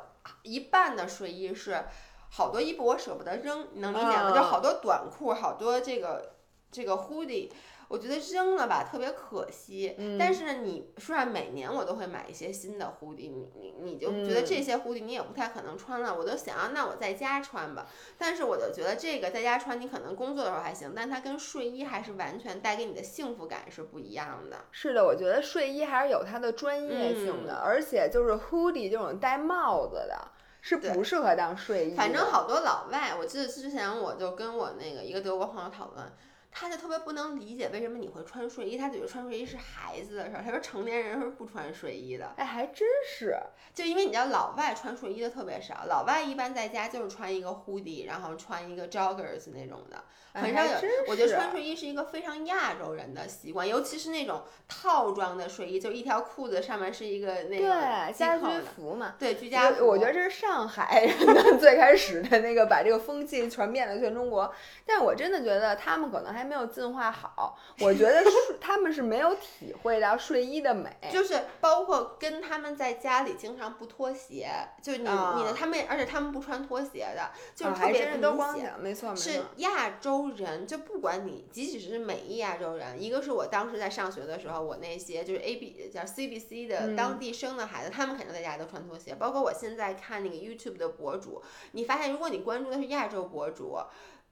[0.43, 1.83] 一半的睡衣是
[2.29, 4.31] 好多衣服我舍不得扔，能理解吗？
[4.35, 6.35] 就好多短裤，好多这个
[6.71, 7.49] 这个 hoodie。
[7.93, 17.85] 我觉得扔了吧特别可惜，但是呢，你虽然每年我都会买一些新的 hoodie，你你你就觉得这些 hoodie 你也不太可能穿了，我都想要那我在家穿吧。
[18.17, 24.65] 但是我就觉得这个在家穿，你可能工作的时候还行，但它跟睡衣还是完全带给你的幸福感是不一样的。
[24.71, 30.31] 是的，我觉得睡衣还是有它的专业性的，而且就是 hoodie 这种戴帽子的，
[30.61, 31.95] 是不适合当睡衣。
[31.95, 36.11] 反正好多老外，我记得之前我就跟我那个一个德国朋友讨论。
[36.53, 40.43] 他就特别不能理解为什么你会穿睡衣，他觉得穿睡衣是孩子的事儿。
[40.43, 42.33] 他说成年人是不穿睡衣的。
[42.37, 43.35] 哎，还真是，
[43.73, 50.03] 就因为你知道老外穿睡衣的特别少，老外一般在家就是穿一个 hoodie，然后穿一个 joggers 那种的。
[50.35, 50.71] 很少有，
[51.07, 59.85] 我觉得穿睡衣是一个非常亚洲人的习惯，尤其是那种套装的睡衣，就一条裤子上面是一个那个对家居服嘛，对居家服。
[59.85, 61.15] 我觉得这是上海人
[61.59, 64.51] 最开始的那个把这个风气传遍了全中国，
[64.87, 68.23] 但我真的觉得他们可能还没有进化好，我觉得
[68.59, 74.49] 他们是没有体会到睡衣的美，就是包括跟他们在家里经常不脱鞋，
[74.81, 80.23] 就你你的他们，而且他们不穿拖鞋的，就是特别明显，没错没错，是亚洲。
[80.33, 89.13] 人就不管你，即使是美裔亚洲人，一个是我当时在上学的时候，我那些就是 A B 叫 C B C 的当地生的孩子，他们肯定在家都穿拖鞋。
[89.15, 93.77] 包括我现在看那个 YouTube 的博主，你发现如果你关注的是亚洲博主，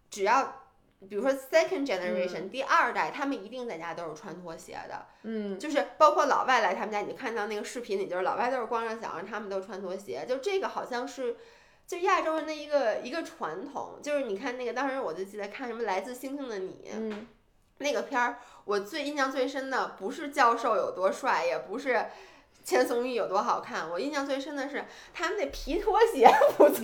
[0.09, 0.63] 只要
[1.09, 5.05] 比如说 Second Generation 第二代，他们一定在家都是穿拖鞋的。
[5.23, 10.25] 嗯，就是包括老外来他们家，你看到那个视频里，就是老外都是光着脚，他们都穿拖鞋。
[10.27, 11.37] 就这个好像是。
[11.87, 17.27] 就亚洲人的一个一个传统，就是你看那个当时我就记得看什么《来自星星的你》，嗯，
[17.79, 22.05] 那个片儿，我最印象最深的不是教授有多帅，也不是
[22.63, 26.81] 千颂伊有多好看，我印象最深的是他们那皮拖鞋 不错，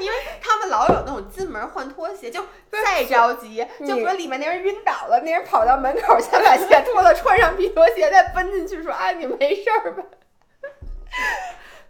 [0.00, 10.02] 因为他们老有那种进门换拖鞋，就再着急，就比如里面那人晕倒了，那人跑到门口 先把鞋脱了，穿上皮拖鞋再奔进去说：“啊，你没事儿吧？”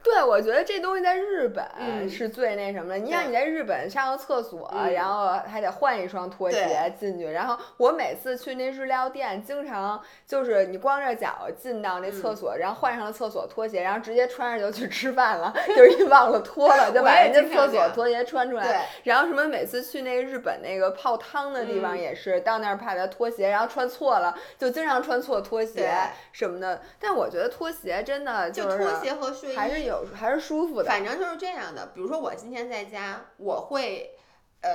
[0.02, 2.98] 对，我觉得这东西在日本是最那什么的。
[2.98, 7.26] 你想你在日本上个厕所，然后还得换一双拖鞋进去。
[7.30, 18.86] 然后我每次去那日料店，经常就是你光着脚进到那厕所，然后换上了厕所拖鞋，然后直接穿着就去吃饭了， 就是一忘了脱了，就把人家厕所拖鞋穿出来。
[19.04, 25.92] 然后什么每次去那个日本那个泡汤的地方也是，到那儿怕他拖鞋，然后穿错了，就经常穿错拖鞋
[26.32, 26.80] 什么的。
[26.98, 30.04] 但我觉得拖鞋真的就拖鞋和睡衣还是有。
[30.04, 31.88] 有还是舒服的，反正就是这样的。
[31.88, 34.16] 比如说我今天在家，我会，
[34.60, 34.70] 呃，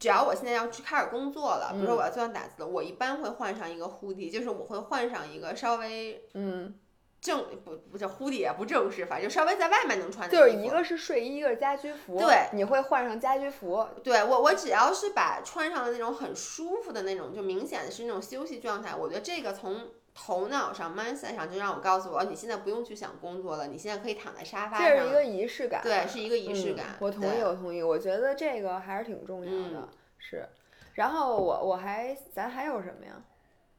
[0.00, 6.74] 只要我现在要去开始工作了，比如说我要做打字了，我一般会换上一个 hoodie，就是我会换上一个稍微嗯，
[7.20, 12.18] 正不不叫 hoodie 也不正式，反正就稍微在外面能穿的就是一个是睡衣，一个是家居服。
[12.18, 13.86] 对你会换上家居服。
[14.02, 24.86] 对我，我只要是把穿上的那种很舒服的那种，就明显的是那种休息状态，我觉得这个从头脑上、mindset 上就让我告诉我，你现在不用去想工作了，你现在可以躺在沙发上。
[24.86, 25.82] 这是一个仪式感。
[25.82, 26.86] 对，是一个仪式嗯感。
[27.00, 27.82] 我同意，我同意。
[27.82, 29.78] 我觉得这个还是挺重要的。
[29.80, 29.88] 嗯
[30.18, 30.46] 是。
[30.94, 33.12] 然后我我还咱还有什么呀？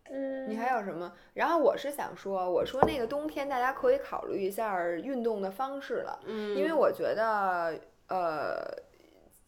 [0.10, 1.14] 嗯你还有什么？
[1.34, 8.84] 然后我是想说，我说那个冬天大家可以考虑一下运动的方式了，嗯，因为我觉得呃。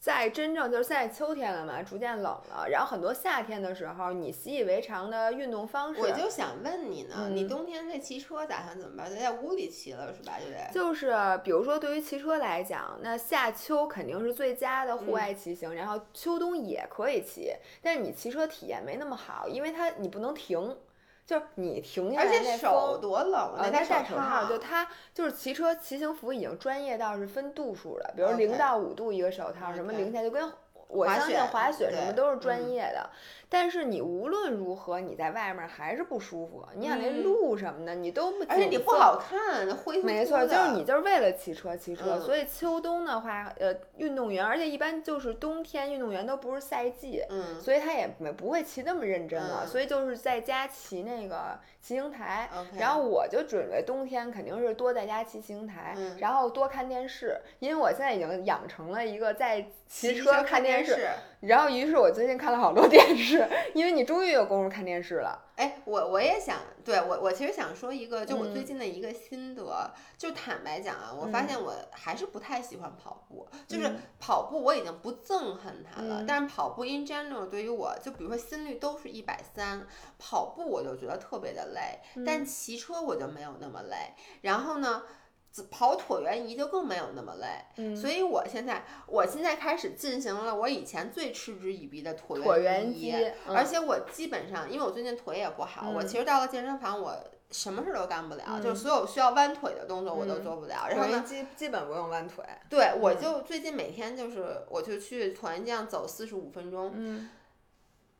[0.06, 9.10] 在真正就是现在秋天了嘛，逐渐冷了，然后很多夏天的时候，你习以为常的运动方式，我就想问你呢，嗯你冬天这骑车打算怎么办？
[9.10, 10.34] 得在屋里骑了是吧？
[10.40, 10.70] 就得。
[10.72, 11.12] 就是
[11.44, 17.52] 比如说，对于骑车来讲，那夏秋肯定是最佳的户外骑行，然后秋冬也可以骑，
[17.82, 20.78] 但是你骑车体验没那么好，因为它你不能停，
[21.26, 23.02] 就是你停下而且手风。
[23.02, 23.56] 多冷啊！
[23.58, 30.52] 呃，得戴手手套，就他就是骑车骑行服已经专业到是分度数了，比如零到五度一个手套，什么零下就跟
[30.88, 32.70] 我相信滑雪什么都是专嗯。
[32.70, 33.10] 业的，
[33.50, 37.24] 但是你无论如何你在外面还是不舒服，你想那嗯。
[37.24, 40.86] 路什么的你都不而且你不好看，那灰秃没错，就是你。
[40.86, 42.22] 就是为了骑车骑车，嗯。
[42.22, 49.68] 所以秋冬的话，呃，运动员，而且一般就是冬天运动员都不是赛季，嗯所以他也没不会骑那么认真了，嗯。
[49.68, 52.50] 所以就是在家骑那个骑行台。
[52.78, 56.16] 然后我就准备冬天肯定是多在家骑行台，嗯。
[56.20, 61.08] 然后多看电视，因为我现在已经养成了一个在骑骑车看看电视。
[61.42, 65.44] 然后于是我最近看了好多电视， 因为你终于有功夫看电视了。
[65.58, 79.86] 哎，我我也想，对我我其实想说一个，就我最嗯近的一个心得，就坦白讲啊，我发现我还是不太喜欢跑步，就是嗯跑步我已经不憎恨它了，嗯但是跑步 in general 对于我，就比如说心率都是一百三，
[80.18, 85.04] 跑步我就觉得特别的累，但嗯骑车我就没有那么累，然后呢。
[85.64, 87.48] 跑椭圆仪就更没有那么累，
[87.78, 87.96] 嗯。
[87.96, 93.14] 所以我现在我现在开始进行了我以前最嗤之以鼻的椭椭圆圆仪，
[93.48, 96.08] 而且我基本上，因为我最近腿也不好，我嗯。
[96.08, 97.16] 其实到了健身房，我
[97.52, 100.44] 什么事都干不了，嗯就是所有需要弯腿的动作我都嗯。
[100.44, 100.88] 做不了。
[100.90, 102.44] 然后呢，基基本不用弯腿。
[102.70, 103.22] 对我嗯。
[103.22, 106.92] 就最近每天就是我就去椭圆机上走四十五分钟。
[106.96, 107.30] 嗯，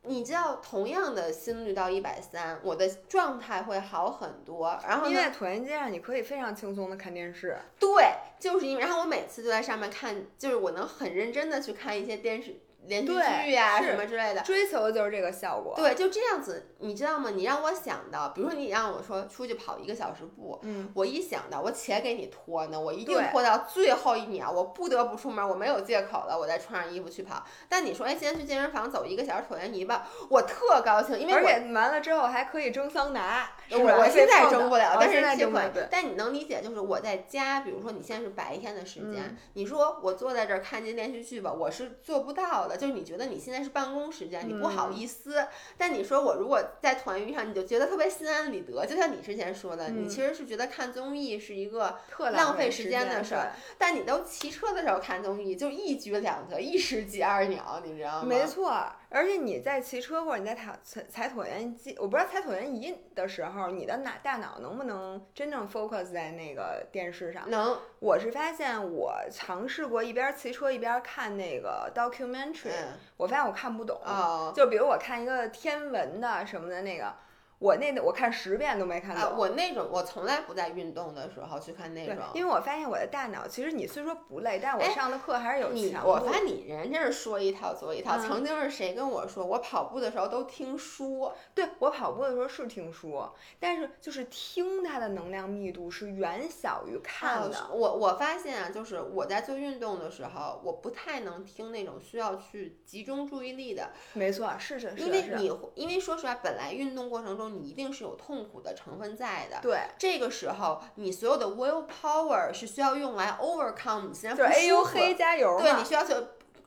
[0.06, 4.78] 你知道，同样的心率到一百三，我的状态会好很多。
[4.86, 7.58] 然后呢因为，椭圆机上你可以非常轻松的看电视。
[7.78, 8.04] 对，
[8.38, 12.56] 就是因为，然后我每次就在上面看，就是我能很认真的去看一些电视
[12.86, 14.40] 连续剧呀、是什么之类的。
[14.42, 15.74] 追求的就是这个效果。
[15.76, 17.30] 对，就这样子，你知道吗？
[17.30, 27.44] 你让我想到，比如说你让我说出去跑一个小时步，嗯，我一想到我且给你拖呢，我一定对拖到最后一秒，我不得不出门，我没有借口了，我再穿上衣服去跑。
[27.68, 35.86] 但你说，哎，今天去健身房走一个小时椭圆仪吧，我特高兴，因为我而且完了之后还可以蒸桑拿，是我吧我现在蒸不了，但是这蒸不了对。
[35.90, 42.75] 但你能理解，就是我在家，比如说你现在是白天的时间，嗯你说我坐在这儿看这连续剧吧，我是做不到的。
[42.76, 45.46] 就是你觉得你现在是办公时间，你不好嗯意思。
[45.78, 48.84] 但你说我如果在团娱上，你就觉得特别心安理得。
[48.84, 58.24] 就像你之前说的，你嗯其实是觉得看综艺是一个特浪费费时间的事儿，但你都骑车的时候看综艺，就一举两得，一石几二鸟，你知道吗？
[58.26, 58.86] 没错，
[59.16, 67.48] 而且你在骑车或者你在踩踩踩椭圆机，我不知道踩椭圆仪的时候，你的脑大脑能不能真正 focus 在那个电视上？
[67.48, 73.98] 能，我是发现我尝试过一边骑车一边看那个 documentary，、嗯，我发现我看不懂。
[74.04, 74.52] 哦。
[74.54, 77.14] 就比如我看一个天文的什么的那个，
[77.58, 79.24] 我那我看十遍都没看懂。
[79.24, 88.16] 啊，我那种我从来不在运动的时候去看那种，，因为我发现我的大脑，其实你虽说不累，但是我哎上的课还是有你强度我发现你人真是说一套做一套。
[88.16, 93.22] 嗯曾经是谁跟我说，我跑步的时候都听书，对我跑步的时候是听书，
[93.60, 97.68] 但是就是听它的能量密度是远小于看的。
[97.72, 109.58] 我我发现啊，就是我在做运动的时候，我不太能听那种需要去集中注意力的，没错，是是是因为你因为说实话，本来运动过程中你一定是有痛苦的成分在的。
[109.62, 116.14] 对，这个时候，你所有的 will power 是需要用来 overcome 你现在就是不 A U 舒服黑加油对，你需要去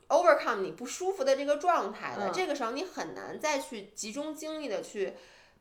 [0.08, 2.28] overcome 你不舒服的这个状态的。
[2.28, 5.14] 嗯这个时候你很难再去集中精力的去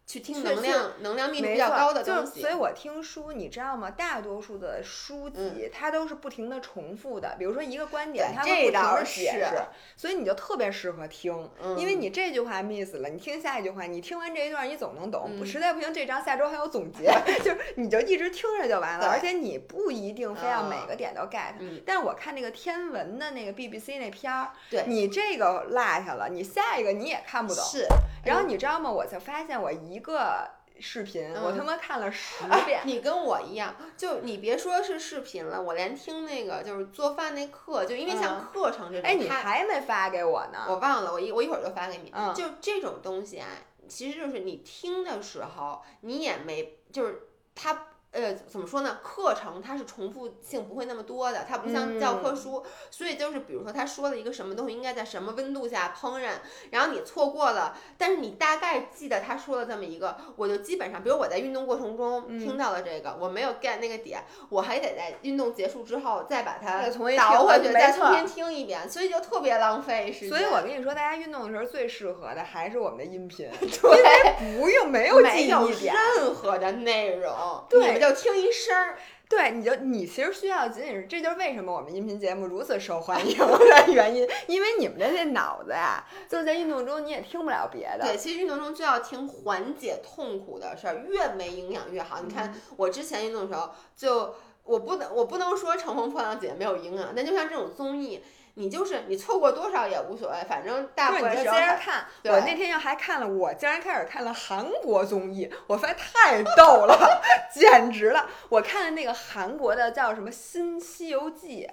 [0.09, 2.41] 去听能量能量密度比较高的东西。
[2.41, 3.91] 所以我听书，你知道吗？
[3.91, 9.61] 大多数的书籍它都是不停的重复的，比如说一个观点，它会不停的解释，
[9.95, 11.47] 所以你就特别适合听，
[11.77, 15.45] 因为你这句话 miss 了，你听下一句话，你听完这一段你总能懂。
[15.45, 17.05] 实在不行，这章下周还有总结，
[17.45, 21.53] 就是你就一直听着就完了，而且你不一定非要每个点都 get。
[21.85, 24.49] 但是我看那个天文的那个 BBC 那片儿，
[24.87, 27.63] 你这个落下了，你下一个你也看不懂。
[27.63, 27.85] 是，
[28.25, 28.89] 然后你知道吗？
[28.89, 32.81] 我才发现我一个视频，我他妈看了十遍。
[32.87, 42.11] 你跟我一样，就你别说是视频了，我连听那个就是做饭那课，就因为像课程这种，哎，你还没发给我呢，我忘了，我一我一会儿就发给你。
[42.33, 43.47] 就这种东西啊，
[43.87, 47.85] 其实就是你听的时候，你也没就是它。
[48.11, 48.97] 呃，怎么说呢？
[49.03, 56.31] 课程它是重复性不会那么多的，它不像教科书，所以就是比如说他说了一个什么东西应该在什么温度下烹饪，
[56.71, 70.29] 然后你错过了，但是你大概记得他说了这么一个，我就基本上，比如我在运动过程中听到了这个，我没有 get 那个点，我还得在运动结束之后再把它倒回去，再重新听一遍，所以就特别浪费时间。
[70.29, 77.98] 所以我跟你说，大家运动的时候最适合的还是我们的音频， 因为，不用没有记忆点，任何的内容，对。
[77.99, 78.97] 就听一声儿，
[79.27, 88.05] 对，你就你其实需要仅仅是，这就是为什么我们音频节目如此受欢迎的原因，因为你们的这脑子呀，就在运动中你也听不了别的。
[88.05, 92.21] 对，其实运动中就要听缓解痛苦的事儿，越没营养越好。
[92.21, 98.23] 你看我之前运动的时候，就我不能我不能说乘风破浪姐没有营养，但就像这种综艺。
[98.55, 102.05] 你就是你错过多少也无所谓，反正大部分时间看。
[102.25, 107.21] 我那天要还看了，我竟然开始看了韩国综艺，我发现太逗了，
[107.53, 108.29] 简直了！
[108.49, 111.67] 我看了那个韩国的叫什么《新西游记》。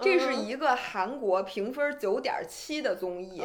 [0.00, 3.42] 这是一个韩国评分九点七的综艺，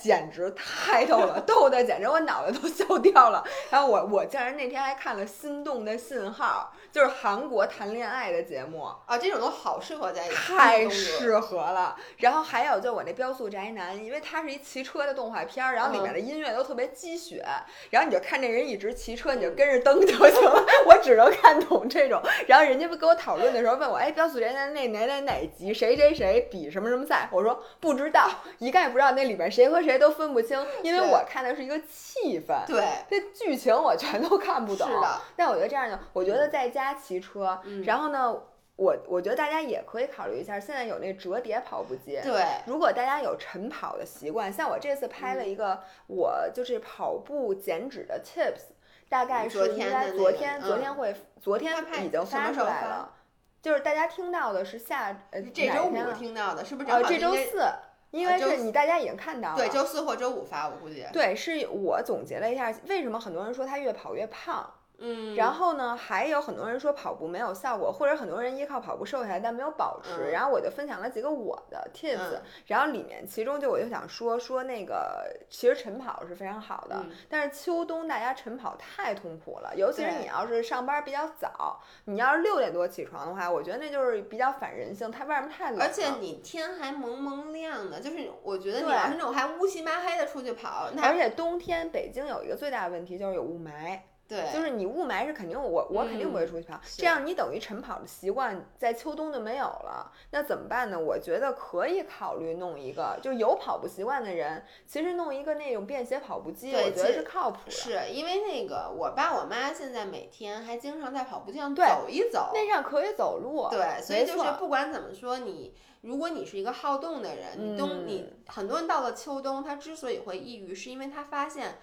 [0.00, 3.42] 简直太逗了，逗的简直我脑袋都笑掉了。
[3.70, 11.96] 然后我我竟然那天还看了《心动的信号》，就是韩国谈恋爱的节目啊，这种都好适合在一起，太适合了。
[12.18, 17.44] 然后还有就我那标速宅男，因为它是一骑车的动画片儿，然后里面的音乐都特别鸡血，
[17.90, 20.64] 然后你就看这人一直骑车，你就跟着蹬就行了。
[20.86, 22.22] 我只能看懂这种。
[22.46, 25.87] 然后人家不跟我讨论的时候问我，哎，标速宅男那哪哪哪集谁？
[25.96, 27.28] 谁谁谁比什么什么赛？
[27.32, 28.28] 我说不知道，
[28.58, 34.86] 一概不知道那里边谁和谁都分不清，因为我看的是一个气氛，对，这剧情我全都看不懂。
[34.88, 38.32] 是的，但我觉得这样就，我觉得在家骑车，然后呢，
[38.76, 42.18] 我我觉得大家也可以考虑一下，现在有那折叠跑步机。
[42.22, 48.72] 对，如果大家有晨跑的习惯，像我这次拍了一个，我就是跑步减脂的 tips，
[49.08, 51.74] 大概是应该昨天昨天会昨天
[52.04, 53.14] 已经发出来了。
[53.60, 56.90] 就是大家听到的是下呃这周五听到的，是不是？
[56.90, 57.62] 呃，这周四，
[58.10, 59.56] 因为是你大家已经看到了。
[59.56, 61.04] 对，周四或周五发，我估计。
[61.12, 64.72] 对，是我总结了一下，为什么很多人说他越跑越胖。
[65.00, 70.30] 嗯，然后呢，还有很多人说跑步没有效果，或者很多人依靠跑步瘦下来，但没有保持。
[70.32, 94.00] 然后我就分享了几个我的 tips，然后里面其中就我就想说说那个，其实晨跑是非常好的，但是秋冬大家晨跑太痛苦了，尤其是你要是上班比较早，你要是六点多起床的话，我觉得那就是比较反人性，它外面太冷，而且你天还蒙蒙亮的，就是我觉得你要是那种还乌漆麻黑的出去跑，而且冬天北京有一个最大的问题就是有雾霾。
[94.28, 101.00] 对，就是你雾霾是肯定，我我肯定不会出去跑，这样你等于晨跑的习惯在秋冬就没有了，那怎么办呢？
[101.00, 107.70] 我觉得可以考虑弄一个，就有跑步习惯的人，其实弄一个那种便携跑步机，我觉得是靠谱的。
[107.70, 113.66] 是因为那个我爸我妈现在每天还经常在跑步机上走一走，那上可以走路。
[113.70, 121.78] 对，所以就是不管怎么说，你如果你是一个好动的人，你冬你很多人到了秋冬，他之所以会抑郁，是因为他发现。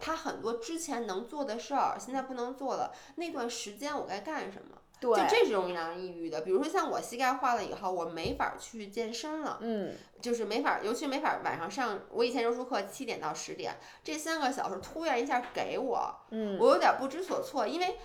[0.00, 2.92] 他很多之前能做的事儿，现在不能做了。
[3.16, 4.76] 那段时间我该干什么？
[5.00, 6.42] 对，就这是容易让人抑郁的。
[6.42, 12.00] 比如说像我膝盖坏了以后，我没法去健身了，嗯，就是没法，尤其没法晚上上。
[12.10, 13.74] 我以前柔术课七点到十点，
[14.04, 17.96] 这三个小时突然一下给我，嗯，我有点不知所措，因为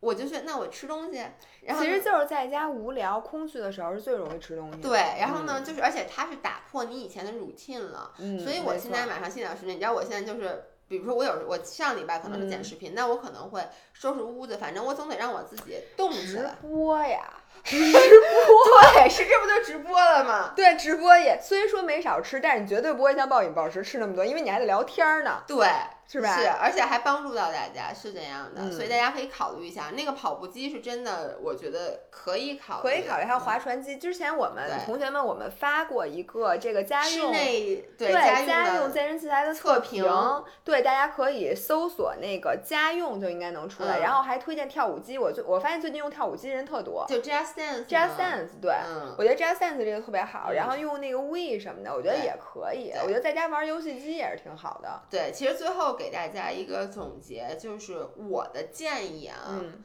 [0.00, 1.24] 我就觉得那我吃东西，
[1.62, 4.82] 然后其实就是在家无聊空虚的时候是最容易吃东西。
[4.82, 10.62] 对，然后呢，就是而且它是打破你以前的 routine 了，嗯，所以我现在晚上七点到十点，你知道我现在就是。
[10.88, 16.50] 比如说我有我上礼拜可能是剪视频，那我可能会收拾屋子，反正我总得让我自己动起来。
[16.50, 17.22] 直播呀，
[17.62, 20.52] 直播，对，是这不就直播了吗？
[20.56, 25.42] 对，直播也虽说没少吃，但是你绝对不会像暴饮暴食吃那么多，因为你还得聊天呢。
[25.46, 25.66] 对，
[26.06, 26.36] 是吧？
[26.36, 29.90] 是，而且还帮助到大家，是这样的，嗯所以大家可以考虑一下。
[29.94, 33.96] 那个跑步机是真的，我觉得可以考虑，可以考虑，还有划船机。
[33.96, 43.98] 之前我们同学们，我们发过一个这个家室用内对家用健身器材的测评评，对，大家可以搜索那个家用就应该能出来。
[43.98, 47.06] 嗯然后还推荐跳舞机，我最我发现最近用跳舞机人特多。
[47.08, 52.92] 就 Just Dance Just Dance 对，嗯我觉得 Just Dance 这个特别好，嗯然后用那个 We 什么的，我觉得也可以。
[53.02, 55.00] 我觉得在家玩游戏机也是挺好的。
[55.08, 59.82] 对，其实最后给大家一个总结，就是我的建议啊，嗯，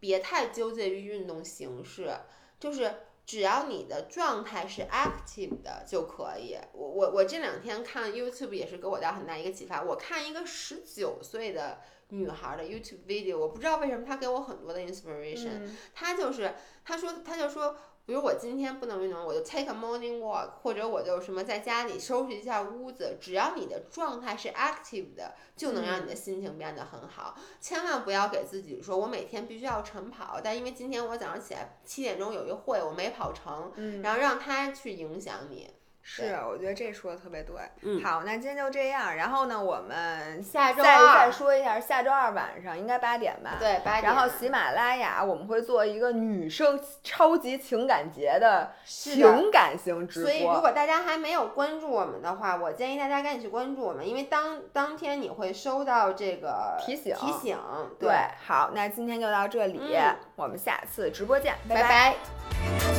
[0.00, 2.14] 别太纠结于运动形式，
[2.58, 2.94] 就是
[3.24, 6.56] 只要你的状态是 active 的就可以。
[6.72, 9.82] 我我我这两天看 YouTube 也是给我带来很大一个启发。
[9.82, 15.58] 我看一个十九岁的女孩的 YouTube video，我不知道为什么她给我很多的 inspiration。
[15.60, 16.54] 嗯她就是
[16.84, 17.76] 她说她就说。
[18.06, 23.18] 比如我今天不能运动，我就 take a morning walk，或者我就什么在家里收拾一下屋子。
[23.20, 27.36] 只要你的状态是 active 的，就能让你的心情变得很好。
[27.60, 35.68] 千万不要给自己说，我每天必须要晨跑，但因为今天我早上起来七点钟有一个会，我没跑成，嗯，然后让它去影响你。
[36.08, 37.56] 是，我觉得这说的特别对。
[37.82, 39.16] 嗯好，那今天就这样。
[39.16, 43.56] 然后呢，我们下周再再，说一下，下周二晚上应该八点吧。
[43.58, 44.04] 对，八点。
[44.04, 50.60] 然后喜马拉雅我们会做一个女生超级情感节的情感型直播所以，如。
[50.60, 57.58] 果大家还没有关注我们的话，我建议大家赶紧去关注我们，因为当当天你会收到这个提醒提醒。
[57.98, 58.14] 对，
[58.46, 62.95] 好，那今天就到这里，嗯我们下次直播见，拜拜拜